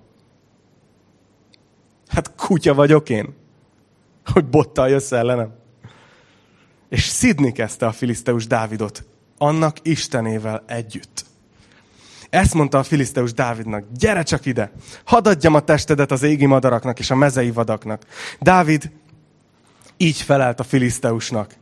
[2.09, 3.35] Hát kutya vagyok én,
[4.24, 5.58] hogy bottal jössz ellenem.
[6.88, 9.05] És szidni kezdte a filiszteus Dávidot,
[9.38, 11.24] annak Istenével együtt.
[12.31, 14.72] Ezt mondta a filiszteus Dávidnak, gyere csak ide,
[15.05, 18.07] hadd adjam a testedet az égi madaraknak és a mezei vadaknak.
[18.40, 18.90] Dávid
[19.96, 21.55] így felelt a filiszteusnak,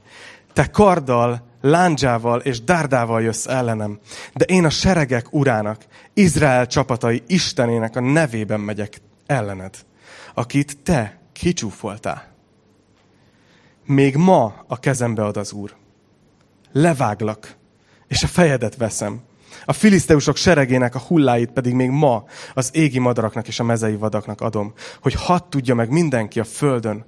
[0.52, 3.98] te karddal lándzsával és dárdával jössz ellenem,
[4.34, 5.84] de én a seregek urának,
[6.14, 9.74] Izrael csapatai Istenének a nevében megyek ellened,
[10.34, 12.35] akit te kicsúfoltál.
[13.86, 15.74] Még ma a kezembe ad az Úr.
[16.72, 17.56] Leváglak,
[18.08, 19.20] és a fejedet veszem.
[19.64, 24.40] A filiszteusok seregének a hulláit pedig még ma az égi madaraknak és a mezei vadaknak
[24.40, 27.04] adom, hogy hadd tudja meg mindenki a földön,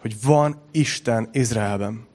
[0.00, 2.06] hogy van Isten Izraelben.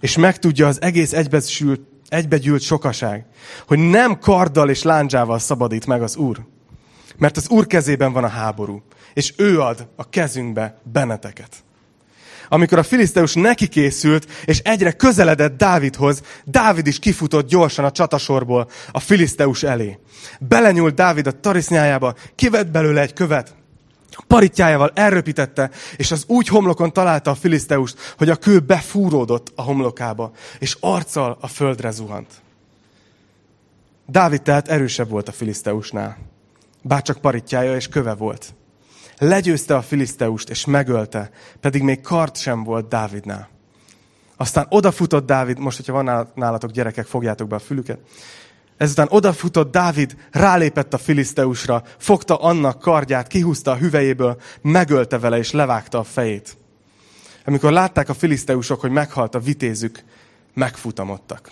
[0.00, 3.26] És megtudja az egész egybesült, egybegyűlt sokaság,
[3.66, 6.46] hogy nem karddal és lándzsával szabadít meg az Úr.
[7.16, 8.82] Mert az Úr kezében van a háború,
[9.14, 11.64] és ő ad a kezünkbe benneteket.
[12.48, 18.68] Amikor a filiszteus neki készült, és egyre közeledett Dávidhoz, Dávid is kifutott gyorsan a csatasorból
[18.90, 19.98] a filiszteus elé.
[20.40, 23.54] Belenyúlt Dávid a tarisznyájába, kivett belőle egy követ,
[24.26, 30.32] paritjájával elröpítette, és az úgy homlokon találta a filiszteust, hogy a kő befúródott a homlokába,
[30.58, 32.32] és arccal a földre zuhant.
[34.06, 36.16] Dávid tehát erősebb volt a filiszteusnál,
[36.82, 38.54] bárcsak paritjája és köve volt.
[39.18, 43.48] Legyőzte a filiszteust, és megölte, pedig még kart sem volt Dávidnál.
[44.36, 47.98] Aztán odafutott Dávid, most, hogyha van nálatok gyerekek, fogjátok be a fülüket,
[48.76, 55.50] Ezután odafutott Dávid, rálépett a filiszteusra, fogta annak kardját, kihúzta a hüvejéből, megölte vele és
[55.50, 56.56] levágta a fejét.
[57.44, 60.02] Amikor látták a filiszteusok, hogy meghalt a vitézük,
[60.54, 61.50] megfutamodtak.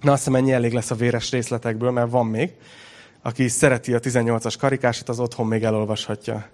[0.00, 2.50] Na azt hiszem, ennyi elég lesz a véres részletekből, mert van még.
[3.22, 6.48] Aki szereti a 18-as karikását, az otthon még elolvashatja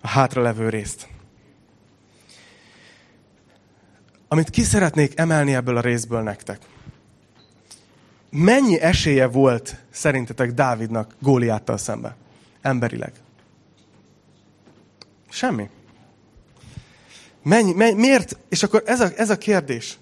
[0.00, 1.08] a hátra levő részt.
[4.28, 6.58] Amit ki szeretnék emelni ebből a részből nektek–
[8.36, 12.16] mennyi esélye volt szerintetek Dávidnak Góliáttal szembe?
[12.60, 13.12] Emberileg.
[15.28, 15.68] Semmi.
[17.42, 18.38] Mennyi, mennyi, miért?
[18.48, 19.98] És akkor ez a, ez a kérdés,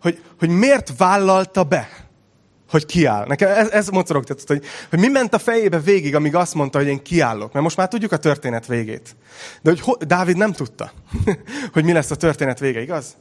[0.00, 1.88] hogy, hogy miért vállalta be,
[2.68, 3.26] hogy kiáll.
[3.26, 6.86] Nekem ez, ez mocorogtatott, hogy, hogy mi ment a fejébe végig, amíg azt mondta, hogy
[6.86, 7.52] én kiállok.
[7.52, 9.16] Mert most már tudjuk a történet végét.
[9.62, 10.92] De hogy ho, Dávid nem tudta,
[11.72, 13.16] hogy mi lesz a történet vége, igaz?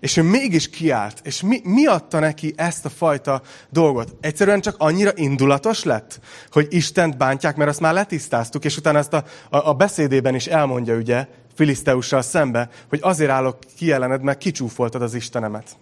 [0.00, 1.20] És ő mégis kiállt.
[1.22, 4.16] És mi, mi adta neki ezt a fajta dolgot?
[4.20, 9.12] Egyszerűen csak annyira indulatos lett, hogy Istent bántják, mert azt már letisztáztuk, és utána ezt
[9.12, 14.38] a, a, a beszédében is elmondja, ugye, Filiszteussal szembe, hogy azért állok ki ellened, mert
[14.38, 15.76] kicsúfoltad az Istenemet.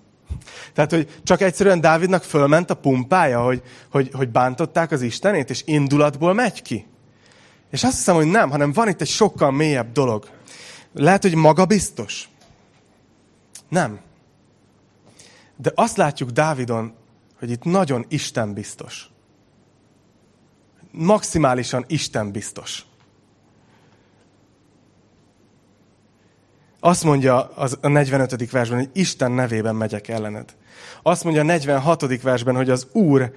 [0.72, 5.62] Tehát, hogy csak egyszerűen Dávidnak fölment a pumpája, hogy, hogy, hogy bántották az Istenét, és
[5.66, 6.86] indulatból megy ki.
[7.70, 10.28] És azt hiszem, hogy nem, hanem van itt egy sokkal mélyebb dolog.
[10.94, 12.28] Lehet, hogy magabiztos.
[13.68, 14.00] Nem.
[15.56, 16.94] De azt látjuk Dávidon,
[17.38, 19.10] hogy itt nagyon Isten biztos.
[20.90, 22.84] Maximálisan Isten biztos.
[26.84, 28.50] Azt mondja az a 45.
[28.50, 30.54] versben, hogy Isten nevében megyek ellened.
[31.02, 32.22] Azt mondja a 46.
[32.22, 33.32] versben, hogy az Úr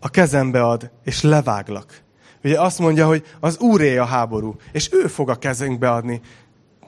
[0.00, 2.02] a kezembe ad, és leváglak.
[2.44, 6.20] Ugye azt mondja, hogy az Úré a háború, és ő fog a kezünkbe adni.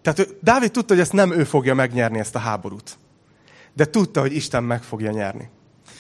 [0.03, 2.99] Tehát Dávid tudta, hogy ezt nem ő fogja megnyerni, ezt a háborút
[3.77, 5.49] de tudta, hogy Isten meg fogja nyerni.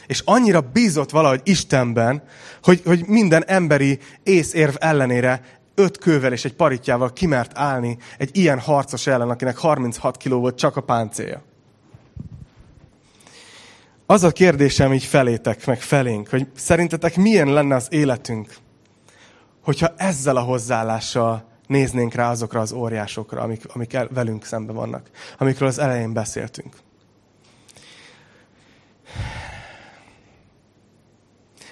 [0.06, 2.22] És annyira bízott valahogy Istenben,
[2.62, 8.58] hogy, hogy minden emberi észérv ellenére öt kővel és egy paritjával kimert állni egy ilyen
[8.58, 11.42] harcos ellen, akinek 36 kiló volt csak a páncélja.
[14.06, 18.56] Az a kérdésem így felétek, meg felénk, hogy szerintetek milyen lenne az életünk,
[19.62, 25.68] hogyha ezzel a hozzáállással néznénk rá azokra az óriásokra, amik, amik velünk szembe vannak, amikről
[25.68, 26.76] az elején beszéltünk.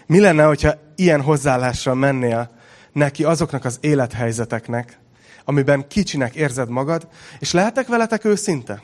[0.07, 2.54] Mi lenne, hogyha ilyen hozzáállással mennél
[2.95, 4.99] neki azoknak az élethelyzeteknek,
[5.45, 8.83] amiben kicsinek érzed magad, és lehetek veletek őszinte?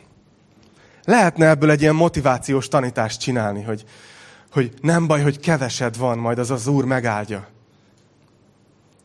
[1.04, 3.84] Lehetne ebből egy ilyen motivációs tanítást csinálni, hogy,
[4.52, 7.48] hogy nem baj, hogy kevesed van, majd az az Úr megáldja.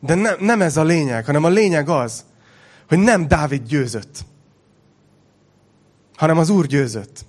[0.00, 2.24] De ne, nem ez a lényeg, hanem a lényeg az,
[2.88, 4.24] hogy nem Dávid győzött,
[6.16, 7.24] hanem az Úr győzött.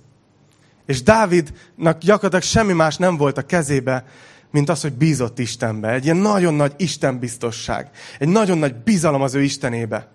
[0.86, 4.04] És Dávidnak gyakorlatilag semmi más nem volt a kezébe,
[4.50, 5.92] mint az, hogy bízott Istenbe.
[5.92, 7.90] Egy ilyen nagyon nagy Istenbiztosság.
[8.18, 10.08] Egy nagyon nagy bizalom az ő Istenébe.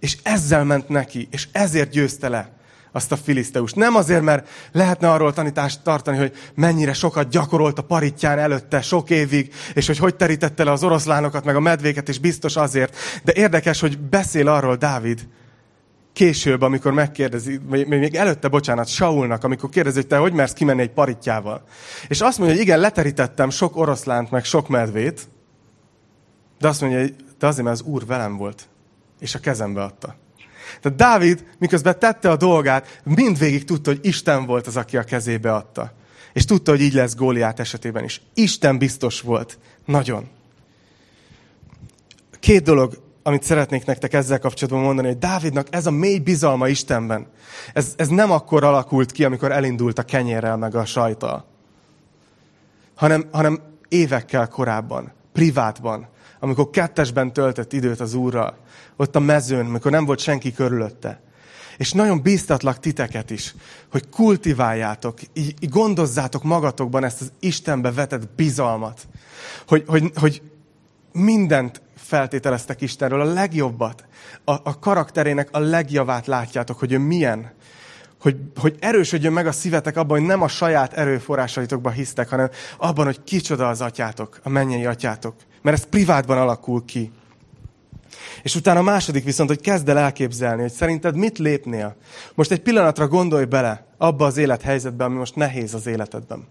[0.00, 2.56] És ezzel ment neki, és ezért győzte le
[2.92, 3.76] azt a filiszteust.
[3.76, 9.10] Nem azért, mert lehetne arról tanítást tartani, hogy mennyire sokat gyakorolt a paritján előtte sok
[9.10, 12.96] évig, és hogy hogy terítette le az oroszlánokat, meg a medvéket, és biztos azért.
[13.24, 15.28] De érdekes, hogy beszél arról Dávid,
[16.16, 20.90] később, amikor megkérdezi, még előtte, bocsánat, Saulnak, amikor kérdezi, hogy te hogy mersz kimenni egy
[20.90, 21.64] paritjával.
[22.08, 25.28] És azt mondja, hogy igen, leterítettem sok oroszlánt, meg sok medvét,
[26.58, 28.68] de azt mondja, hogy de azért, mert az Úr velem volt,
[29.20, 30.16] és a kezembe adta.
[30.80, 35.54] Tehát Dávid, miközben tette a dolgát, mindvégig tudta, hogy Isten volt az, aki a kezébe
[35.54, 35.92] adta.
[36.32, 38.20] És tudta, hogy így lesz Góliát esetében is.
[38.34, 39.58] Isten biztos volt.
[39.84, 40.28] Nagyon.
[42.40, 47.26] Két dolog, amit szeretnék nektek ezzel kapcsolatban mondani, hogy Dávidnak ez a mély bizalma Istenben,
[47.72, 51.44] ez, ez nem akkor alakult ki, amikor elindult a kenyérrel meg a sajtal,
[52.94, 56.08] hanem, hanem évekkel korábban, privátban,
[56.40, 58.56] amikor kettesben töltött időt az Úrral,
[58.96, 61.20] ott a mezőn, amikor nem volt senki körülötte.
[61.76, 63.54] És nagyon bíztatlak titeket is,
[63.90, 69.08] hogy kultiváljátok, így, gondozzátok magatokban ezt az Istenbe vetett bizalmat.
[69.66, 70.42] Hogy, hogy, hogy
[71.12, 74.04] mindent feltételeztek Istenről, a legjobbat,
[74.44, 77.52] a, a karakterének a legjavát látjátok, hogy ő milyen.
[78.20, 83.04] Hogy, hogy erősödjön meg a szívetek abban, hogy nem a saját erőforrásaitokba hisztek, hanem abban,
[83.04, 85.34] hogy kicsoda az atyátok, a mennyei atyátok.
[85.62, 87.12] Mert ez privátban alakul ki.
[88.42, 91.96] És utána a második viszont, hogy kezd el elképzelni, hogy szerinted mit lépnél.
[92.34, 96.46] Most egy pillanatra gondolj bele abba az élethelyzetbe, ami most nehéz az életedben.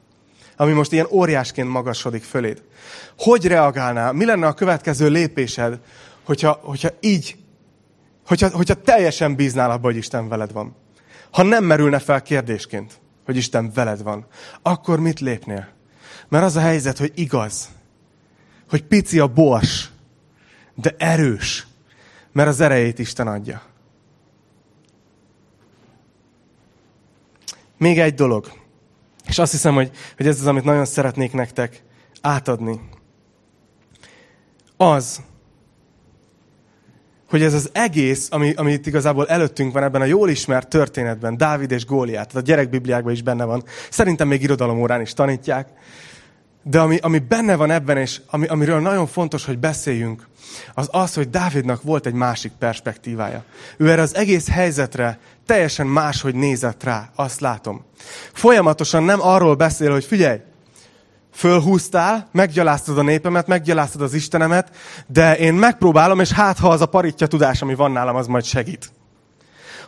[0.58, 2.64] Ami most ilyen óriásként magasodik föléd.
[3.18, 4.14] Hogy reagálnál?
[4.14, 5.80] Mi lenne a következő lépésed,
[6.24, 7.38] hogyha, hogyha így,
[8.26, 10.76] hogyha, hogyha teljesen bíznál abba, hogy Isten veled van?
[11.32, 14.26] Ha nem merülne fel kérdésként, hogy Isten veled van,
[14.62, 15.68] akkor mit lépnél?
[16.28, 17.70] Mert az a helyzet, hogy igaz,
[18.70, 19.90] hogy pici a bors,
[20.76, 21.68] de erős,
[22.32, 23.62] mert az erejét Isten adja.
[27.78, 28.52] Még egy dolog,
[29.28, 31.84] és azt hiszem, hogy, hogy ez az, amit nagyon szeretnék nektek
[32.22, 32.80] átadni.
[34.78, 35.22] Az,
[37.30, 41.38] hogy ez az egész, ami, ami itt igazából előttünk van ebben a jól ismert történetben,
[41.38, 45.70] Dávid és Góliát, a gyerekbibliákban is benne van, szerintem még irodalomórán is tanítják,
[46.68, 50.28] de ami, ami benne van ebben, és ami, amiről nagyon fontos, hogy beszéljünk,
[50.74, 53.44] az az, hogy Dávidnak volt egy másik perspektívája.
[53.78, 57.86] Ő erre az egész helyzetre teljesen máshogy nézett rá, azt látom.
[58.34, 60.40] Folyamatosan nem arról beszél, hogy figyelj,
[61.34, 64.72] fölhúztál, meggyaláztad a népemet, meggyaláztad az Istenemet,
[65.08, 68.44] de én megpróbálom, és hát ha az a paritja tudás, ami van nálam, az majd
[68.44, 68.92] segít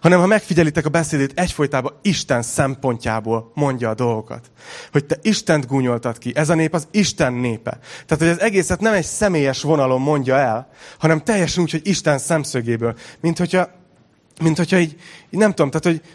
[0.01, 4.51] hanem ha megfigyelitek a beszédét, egyfolytában Isten szempontjából mondja a dolgokat.
[4.91, 7.79] Hogy te Istent gúnyoltad ki, ez a nép az Isten népe.
[8.05, 12.17] Tehát, hogy az egészet nem egy személyes vonalon mondja el, hanem teljesen úgy, hogy Isten
[12.17, 12.95] szemszögéből.
[13.19, 13.69] Mint hogyha,
[14.41, 14.95] mint hogyha így,
[15.29, 16.10] így nem tudom, tehát, hogy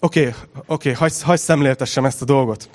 [0.00, 0.34] oké, oké,
[0.66, 2.68] okay, hagyj, hagyj szemléltessem ezt a dolgot.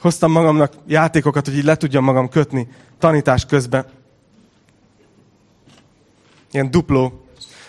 [0.00, 2.68] Hoztam magamnak játékokat, hogy így le tudjam magam kötni
[2.98, 3.86] tanítás közben.
[6.50, 7.21] Ilyen dupló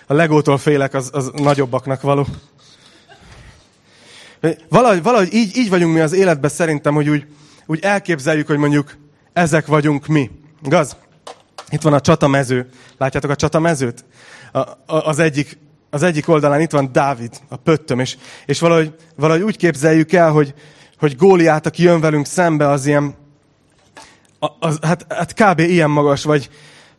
[0.07, 2.27] a legótól félek, az, az nagyobbaknak való.
[4.69, 7.25] Valahogy, valahogy így, így vagyunk mi az életben szerintem, hogy úgy,
[7.65, 8.97] úgy elképzeljük, hogy mondjuk
[9.33, 10.31] ezek vagyunk mi.
[10.63, 10.95] Igaz?
[11.69, 12.69] Itt van a csatamező.
[12.97, 14.05] Látjátok a csatamezőt?
[14.51, 15.57] A, a, az, egyik,
[15.89, 20.31] az egyik oldalán itt van Dávid, a pöttöm, és, és valahogy, valahogy úgy képzeljük el,
[20.31, 20.53] hogy,
[20.97, 23.15] hogy Góliát, aki jön velünk szembe, az ilyen,
[24.59, 25.59] az, hát, hát kb.
[25.59, 26.49] ilyen magas, vagy,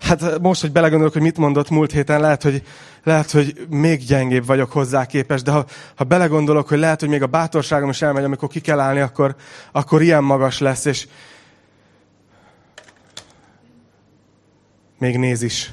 [0.04, 2.62] Hát most, hogy belegondolok, hogy mit mondott múlt héten, lehet, hogy,
[3.04, 5.64] lehet, hogy még gyengébb vagyok hozzá képes, de ha,
[5.94, 9.34] ha belegondolok, hogy lehet, hogy még a bátorságom is elmegy, amikor ki kell állni, akkor,
[9.72, 11.06] akkor ilyen magas lesz, és
[14.98, 15.72] még néz is.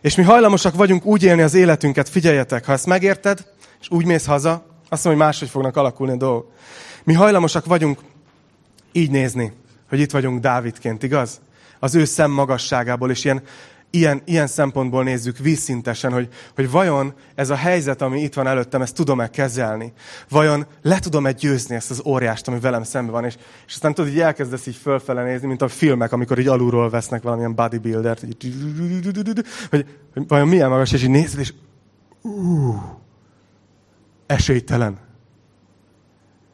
[0.00, 3.46] És mi hajlamosak vagyunk úgy élni az életünket, figyeljetek, ha ezt megérted,
[3.80, 6.52] és úgy mész haza, azt mondom, hogy máshogy fognak alakulni a dolgok.
[7.04, 8.00] Mi hajlamosak vagyunk
[8.92, 9.52] így nézni,
[9.88, 11.40] hogy itt vagyunk Dávidként, igaz?
[11.78, 13.42] Az ő szem magasságából, és ilyen,
[13.90, 18.82] ilyen, ilyen szempontból nézzük vízszintesen, hogy, hogy vajon ez a helyzet, ami itt van előttem,
[18.82, 19.92] ezt tudom-e kezelni?
[20.28, 23.24] Vajon le tudom-e győzni ezt az óriást, ami velem szemben van?
[23.24, 23.36] És,
[23.66, 27.22] és aztán tudod, így elkezdesz így fölfele nézni, mint a filmek, amikor így alulról vesznek
[27.22, 28.54] valamilyen bodybuildert, így,
[29.70, 31.52] hogy, hogy vajon milyen magas, és így nézed, és
[32.22, 32.74] uh,
[34.26, 34.98] esélytelen.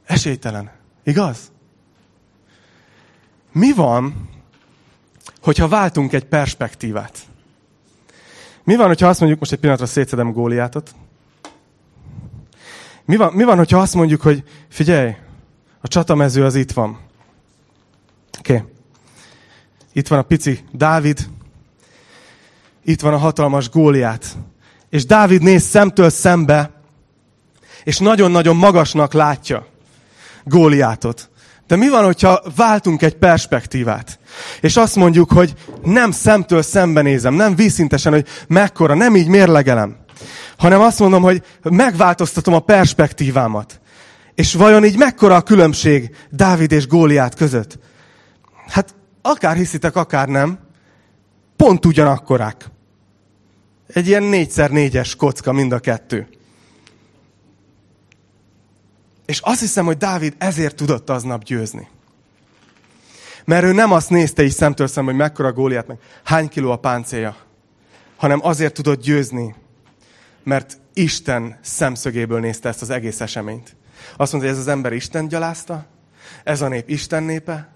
[0.05, 0.71] Esélytelen.
[1.05, 1.53] Igaz?
[3.53, 4.29] Mi van,
[5.41, 7.19] hogyha váltunk egy perspektívát.
[8.65, 10.95] Mi van, hogyha azt mondjuk, most egy pillanatra szétszedem Góliátot.
[13.05, 15.15] Mi van, mi van, hogyha azt mondjuk, hogy figyelj,
[15.81, 16.99] a csatamező az itt van.
[18.39, 18.55] Oké.
[18.55, 18.69] Okay.
[19.93, 21.29] Itt van a pici Dávid,
[22.85, 24.37] itt van a hatalmas Góliát.
[24.91, 26.71] És Dávid néz szemtől szembe,
[27.85, 29.67] és nagyon-nagyon magasnak látja
[30.45, 31.31] Góliátot.
[31.67, 34.19] De mi van, hogyha váltunk egy perspektívát?
[34.61, 39.97] És azt mondjuk, hogy nem szemtől szembenézem, nem vízszintesen, hogy mekkora, nem így mérlegelem,
[40.57, 43.81] hanem azt mondom, hogy megváltoztatom a perspektívámat.
[44.35, 47.79] És vajon így mekkora a különbség Dávid és Góliát között?
[48.67, 50.59] Hát akár hiszitek, akár nem,
[51.57, 52.71] pont ugyanakkorák.
[53.87, 56.29] Egy ilyen négyszer négyes kocka mind a kettő.
[59.27, 61.89] És azt hiszem, hogy Dávid ezért tudott aznap győzni.
[63.45, 66.77] Mert ő nem azt nézte is szemtől szem, hogy mekkora góliát, meg hány kiló a
[66.77, 67.37] páncélja,
[68.17, 69.55] hanem azért tudott győzni,
[70.43, 73.77] mert Isten szemszögéből nézte ezt az egész eseményt.
[74.17, 75.87] Azt mondta, hogy ez az ember Isten gyalázta,
[76.45, 77.73] ez a nép Isten népe,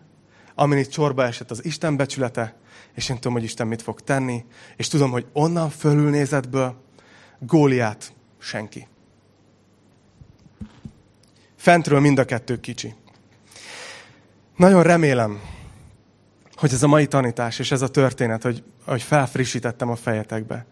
[0.55, 2.57] amin itt csorba esett az Isten becsülete,
[2.95, 4.45] és én tudom, hogy Isten mit fog tenni,
[4.77, 6.85] és tudom, hogy onnan fölülnézetből
[7.39, 8.87] Góliát senki.
[11.59, 12.95] Fentről mind a kettő kicsi.
[14.57, 15.41] Nagyon remélem,
[16.55, 20.67] hogy ez a mai tanítás és ez a történet, hogy, hogy felfrissítettem a fejetekbe,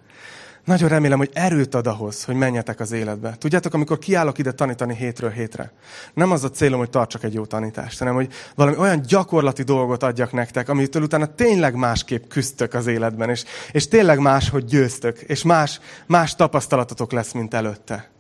[0.66, 3.36] nagyon remélem, hogy erőt ad ahhoz, hogy menjetek az életbe.
[3.38, 5.72] Tudjátok, amikor kiállok ide tanítani hétről hétre,
[6.14, 10.02] nem az a célom, hogy tartsak egy jó tanítást, hanem hogy valami olyan gyakorlati dolgot
[10.02, 15.42] adjak nektek, amitől utána tényleg másképp küzdtök az életben, és, és tényleg máshogy győztök, és
[15.42, 18.10] más, más tapasztalatotok lesz, mint előtte.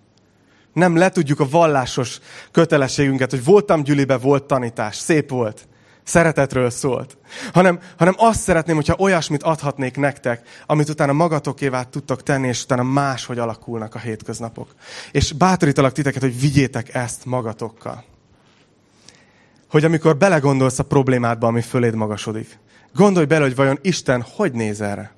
[0.76, 2.20] Nem letudjuk a vallásos
[2.50, 5.68] kötelességünket, hogy voltam gyülibe, volt tanítás, szép volt
[6.06, 7.18] szeretetről szólt,
[7.52, 12.82] hanem, hanem azt szeretném, hogyha olyasmit adhatnék nektek, amit utána magatokévá tudtok tenni, és utána
[12.82, 14.74] máshogy alakulnak a hétköznapok.
[15.10, 18.04] És bátorítalak titeket, hogy vigyétek ezt magatokkal.
[19.70, 22.58] Hogy amikor belegondolsz a problémádba, ami föléd magasodik,
[22.94, 25.14] gondolj bele, hogy vajon Isten hogy néz erre.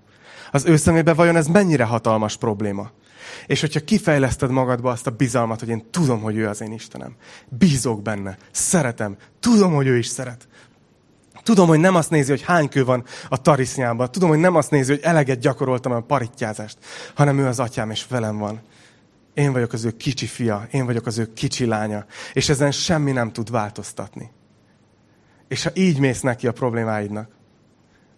[0.51, 2.91] Az ő szemében vajon ez mennyire hatalmas probléma.
[3.47, 7.15] És hogyha kifejleszted magadba azt a bizalmat, hogy én tudom, hogy ő az én Istenem,
[7.49, 10.49] bízok benne, szeretem, tudom, hogy ő is szeret,
[11.43, 14.11] Tudom, hogy nem azt nézi, hogy hány kő van a tarisznyában.
[14.11, 16.79] Tudom, hogy nem azt nézi, hogy eleget gyakoroltam a parittyázást,
[17.15, 18.61] hanem ő az atyám, és velem van.
[19.35, 23.13] Én vagyok az ő kicsi fia, én vagyok az ő kicsi lánya, és ezen semmi
[23.13, 24.31] nem tud változtatni.
[25.49, 27.31] És ha így mész neki a problémáidnak,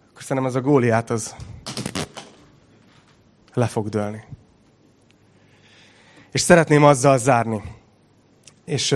[0.09, 1.35] akkor szerintem ez a góliát az
[3.53, 4.23] le fog dőlni.
[6.31, 7.61] És szeretném azzal zárni.
[8.65, 8.95] És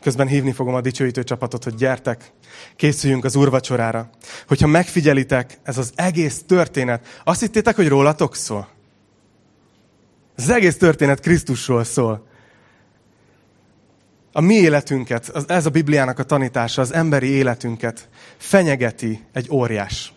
[0.00, 2.32] közben hívni fogom a dicsőítő csapatot, hogy gyertek,
[2.76, 4.10] készüljünk az úrvacsorára.
[4.46, 8.68] Hogyha megfigyelitek, ez az egész történet, azt hittétek, hogy rólatok szól?
[10.36, 12.26] Az egész történet Krisztusról szól.
[14.32, 20.12] A mi életünket, ez a Bibliának a tanítása, az emberi életünket fenyegeti egy óriás.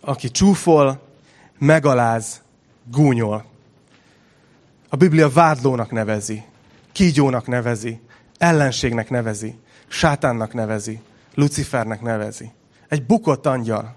[0.00, 1.02] Aki csúfol,
[1.58, 2.42] megaláz,
[2.90, 3.44] gúnyol.
[4.88, 6.42] A Biblia vádlónak nevezi,
[6.92, 8.00] kígyónak nevezi,
[8.38, 9.58] ellenségnek nevezi,
[9.88, 11.00] sátánnak nevezi,
[11.34, 12.52] Lucifernek nevezi.
[12.88, 13.94] Egy bukott angyal.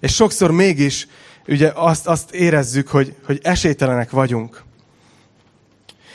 [0.00, 1.08] És sokszor mégis
[1.48, 4.62] ugye azt, azt érezzük, hogy, hogy esélytelenek vagyunk.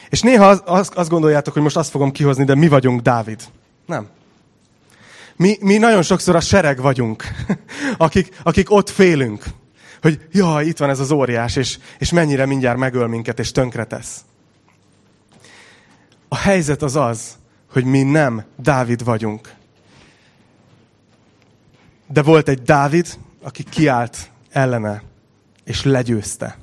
[0.09, 3.41] És néha az, az, azt gondoljátok, hogy most azt fogom kihozni, de mi vagyunk Dávid.
[3.85, 4.07] Nem.
[5.35, 7.23] Mi, mi nagyon sokszor a sereg vagyunk,
[7.97, 9.43] akik, akik ott félünk,
[10.07, 14.21] hogy jaj, itt van ez az óriás, és, és mennyire mindjárt megöl minket, és tönkretesz.
[16.27, 17.37] A helyzet az az,
[17.71, 19.53] hogy mi nem Dávid vagyunk.
[22.07, 25.03] De volt egy Dávid, aki kiállt ellene,
[25.63, 26.57] és legyőzte.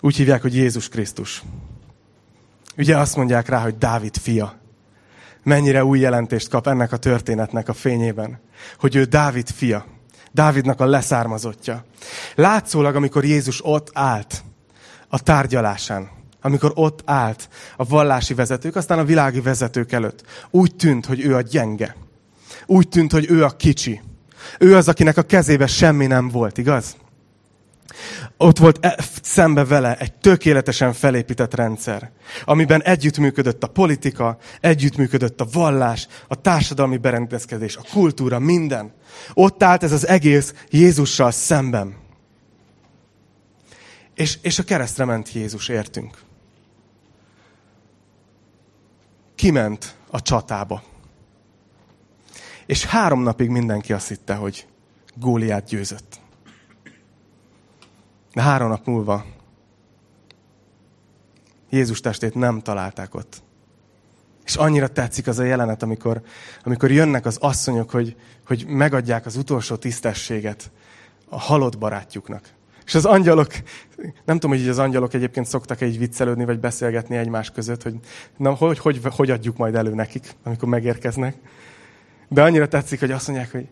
[0.00, 1.42] Úgy hívják, hogy Jézus Krisztus.
[2.76, 4.58] Ugye azt mondják rá, hogy Dávid fia.
[5.42, 8.40] Mennyire új jelentést kap ennek a történetnek a fényében,
[8.78, 9.96] hogy ő Dávid fia.
[10.38, 11.84] Dávidnak a leszármazottja.
[12.34, 14.42] Látszólag, amikor Jézus ott állt
[15.08, 16.08] a tárgyalásán,
[16.40, 20.24] amikor ott állt a vallási vezetők, aztán a világi vezetők előtt.
[20.50, 21.96] Úgy tűnt, hogy ő a gyenge.
[22.66, 24.00] Úgy tűnt, hogy ő a kicsi.
[24.58, 26.96] Ő az, akinek a kezébe semmi nem volt, igaz?
[28.36, 32.10] Ott volt e, szembe vele egy tökéletesen felépített rendszer,
[32.44, 38.92] amiben együttműködött a politika, együttműködött a vallás, a társadalmi berendezkedés, a kultúra, minden.
[39.34, 41.96] Ott állt ez az egész Jézussal szemben.
[44.14, 46.26] És, és a keresztre ment Jézus, értünk.
[49.38, 50.82] kiment a csatába.
[52.66, 54.66] És három napig mindenki azt hitte, hogy
[55.14, 56.20] Góliát győzött.
[58.38, 59.24] De három nap múlva
[61.70, 63.42] Jézus testét nem találták ott.
[64.44, 66.22] És annyira tetszik az a jelenet, amikor,
[66.64, 68.16] amikor jönnek az asszonyok, hogy,
[68.46, 70.70] hogy megadják az utolsó tisztességet
[71.28, 72.48] a halott barátjuknak.
[72.86, 73.52] És az angyalok,
[74.24, 77.94] nem tudom, hogy az angyalok egyébként szoktak egy viccelődni, vagy beszélgetni egymás között, hogy
[78.36, 81.36] na, hogy, hogy, hogy adjuk majd elő nekik, amikor megérkeznek.
[82.28, 83.68] De annyira tetszik, hogy azt mondják, hogy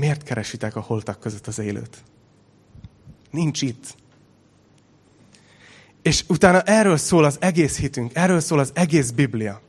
[0.00, 1.96] miért keresitek a holtak között az élőt?
[3.30, 3.94] Nincs itt.
[6.02, 9.60] És utána erről szól az egész hitünk, erről szól az egész Biblia.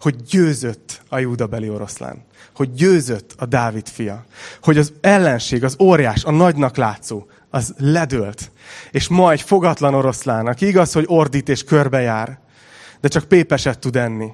[0.00, 2.24] hogy győzött a júdabeli oroszlán,
[2.54, 4.24] hogy győzött a Dávid fia,
[4.62, 8.50] hogy az ellenség, az óriás, a nagynak látszó, az ledőlt.
[8.90, 12.38] És ma egy fogatlan oroszlán, aki igaz, hogy ordít és körbejár,
[13.00, 14.30] de csak pépeset tud enni.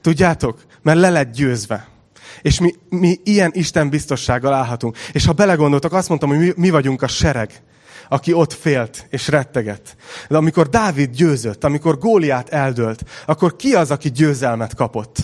[0.00, 0.64] Tudjátok?
[0.82, 1.95] Mert le lett győzve.
[2.42, 4.96] És mi, mi ilyen Isten biztossággal állhatunk.
[5.12, 7.62] És ha belegondoltok, azt mondtam, hogy mi, mi vagyunk a sereg,
[8.08, 9.96] aki ott félt és rettegett.
[10.28, 15.16] De amikor Dávid győzött, amikor Góliát eldőlt, akkor ki az, aki győzelmet kapott?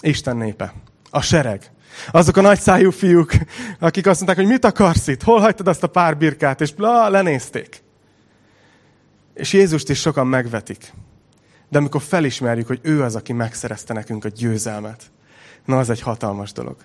[0.00, 0.74] Isten népe.
[1.10, 1.70] A sereg.
[2.10, 3.32] Azok a nagyszájú fiúk,
[3.78, 5.22] akik azt mondták, hogy mit akarsz itt?
[5.22, 6.60] Hol hagytad azt a pár birkát?
[6.60, 7.82] És bla, lenézték.
[9.34, 10.92] És Jézust is sokan megvetik.
[11.68, 15.02] De amikor felismerjük, hogy ő az, aki megszerezte nekünk a győzelmet,
[15.64, 16.76] na az egy hatalmas dolog.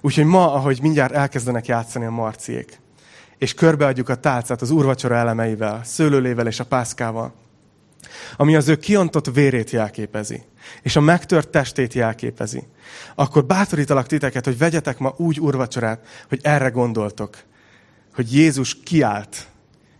[0.00, 2.80] Úgyhogy ma, ahogy mindjárt elkezdenek játszani a marciék,
[3.38, 7.34] és körbeadjuk a tálcát az úrvacsora elemeivel, szőlőlével és a pászkával,
[8.36, 10.42] ami az ő kiontott vérét jelképezi,
[10.82, 12.68] és a megtört testét jelképezi,
[13.14, 17.36] akkor bátorítalak titeket, hogy vegyetek ma úgy úrvacsorát, hogy erre gondoltok,
[18.14, 19.48] hogy Jézus kiállt,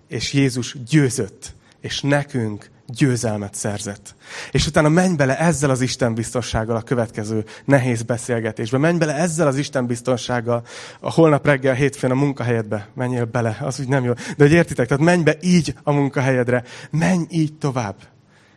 [0.08, 4.14] és Jézus győzött, és nekünk győzelmet szerzett.
[4.50, 8.78] És utána menj bele ezzel az Isten biztonsággal a következő nehéz beszélgetésbe.
[8.78, 10.62] Menj bele ezzel az Isten biztonsággal
[11.00, 12.88] a holnap reggel, hétfőn a munkahelyedbe.
[12.94, 14.12] Menjél bele, az úgy nem jó.
[14.12, 16.64] De hogy értitek, tehát menj be így a munkahelyedre.
[16.90, 17.96] Menj így tovább.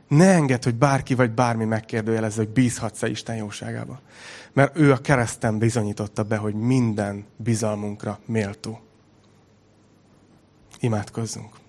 [0.07, 3.99] Ne engedd, hogy bárki vagy bármi megkérdőjelezze, hogy bízhatsz-e Isten jóságába.
[4.53, 8.81] Mert ő a kereszten bizonyította be, hogy minden bizalmunkra méltó.
[10.79, 11.61] Imádkozzunk.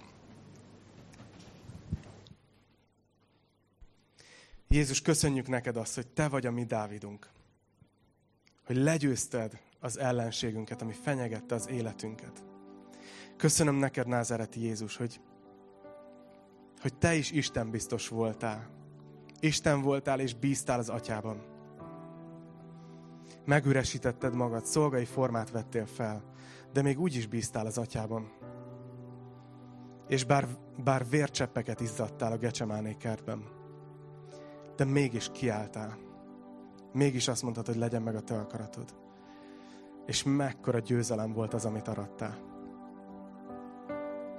[4.74, 7.28] Jézus, köszönjük neked azt, hogy te vagy a mi Dávidunk.
[8.66, 12.44] Hogy legyőzted az ellenségünket, ami fenyegette az életünket.
[13.36, 15.20] Köszönöm neked, Názereti Jézus, hogy,
[16.80, 18.70] hogy te is Isten biztos voltál.
[19.40, 21.44] Isten voltál és bíztál az atyában.
[23.44, 26.24] Megüresítetted magad, szolgai formát vettél fel,
[26.72, 28.32] de még úgy is bíztál az atyában.
[30.08, 30.48] És bár,
[30.84, 33.62] bár vércseppeket izzadtál a Gecsemáné kertben,
[34.76, 35.98] de mégis kiálltál.
[36.92, 38.94] Mégis azt mondtad, hogy legyen meg a te akaratod.
[40.06, 42.38] És mekkora győzelem volt az, amit aradtál.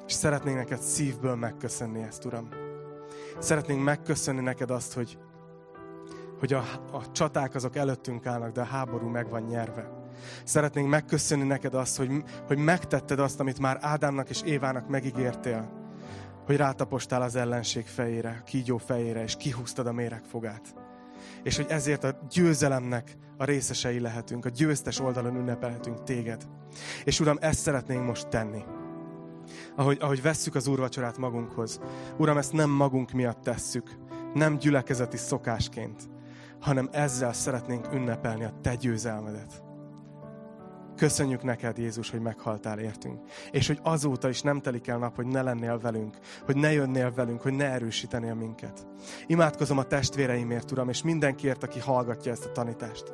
[0.05, 2.49] És szeretnénk neked szívből megköszönni ezt, Uram.
[3.39, 5.17] Szeretnénk megköszönni neked azt, hogy,
[6.39, 9.89] hogy a, a csaták azok előttünk állnak, de a háború meg van nyerve.
[10.43, 15.84] Szeretnénk megköszönni neked azt, hogy, hogy megtetted azt, amit már Ádámnak és Évának megígértél
[16.46, 20.76] hogy rátapostál az ellenség fejére, a kígyó fejére, és kihúztad a méregfogát.
[21.43, 26.48] És hogy ezért a győzelemnek a részesei lehetünk, a győztes oldalon ünnepelhetünk téged.
[27.04, 28.64] És Uram, ezt szeretnénk most tenni.
[29.76, 31.80] Ahogy, ahogy vesszük az úrvacsorát magunkhoz.
[32.18, 33.98] Uram, ezt nem magunk miatt tesszük,
[34.34, 36.10] nem gyülekezeti szokásként,
[36.60, 39.64] hanem ezzel szeretnénk ünnepelni a te győzelmedet.
[40.96, 43.20] Köszönjük neked, Jézus, hogy meghaltál értünk.
[43.52, 47.14] És hogy azóta is nem telik el nap, hogy ne lennél velünk, hogy ne jönnél
[47.14, 48.88] velünk, hogy ne erősítenél minket.
[49.28, 53.14] Imádkozom a testvéreimért, Uram, és mindenkiért, aki hallgatja ezt a tanítást.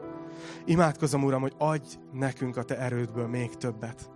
[0.66, 4.10] Imádkozom, Uram, hogy adj nekünk a Te erődből még többet.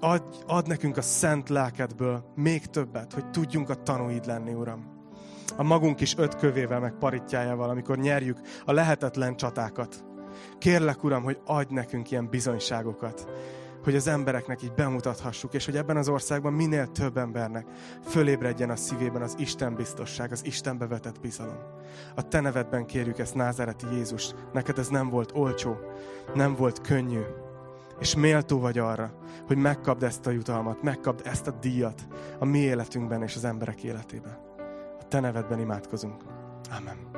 [0.00, 4.92] Adj, ad nekünk a szent lelkedből még többet, hogy tudjunk a tanúid lenni, Uram.
[5.56, 10.04] A magunk is öt kövével, meg paritjájával, amikor nyerjük a lehetetlen csatákat
[10.58, 13.28] Kérlek, Uram, hogy adj nekünk ilyen bizonyságokat,
[13.84, 17.66] hogy az embereknek így bemutathassuk, és hogy ebben az országban minél több embernek
[18.04, 21.58] fölébredjen a szívében az Isten biztosság, az Isten bevetett bizalom.
[22.14, 24.34] A Te nevedben kérjük ezt, Názáreti Jézus.
[24.52, 25.76] Neked ez nem volt olcsó,
[26.34, 27.22] nem volt könnyű,
[27.98, 29.12] és méltó vagy arra,
[29.46, 32.06] hogy megkapd ezt a jutalmat, megkapd ezt a díjat
[32.38, 34.38] a mi életünkben és az emberek életében.
[35.00, 36.22] A Te nevedben imádkozunk.
[36.78, 37.13] Amen.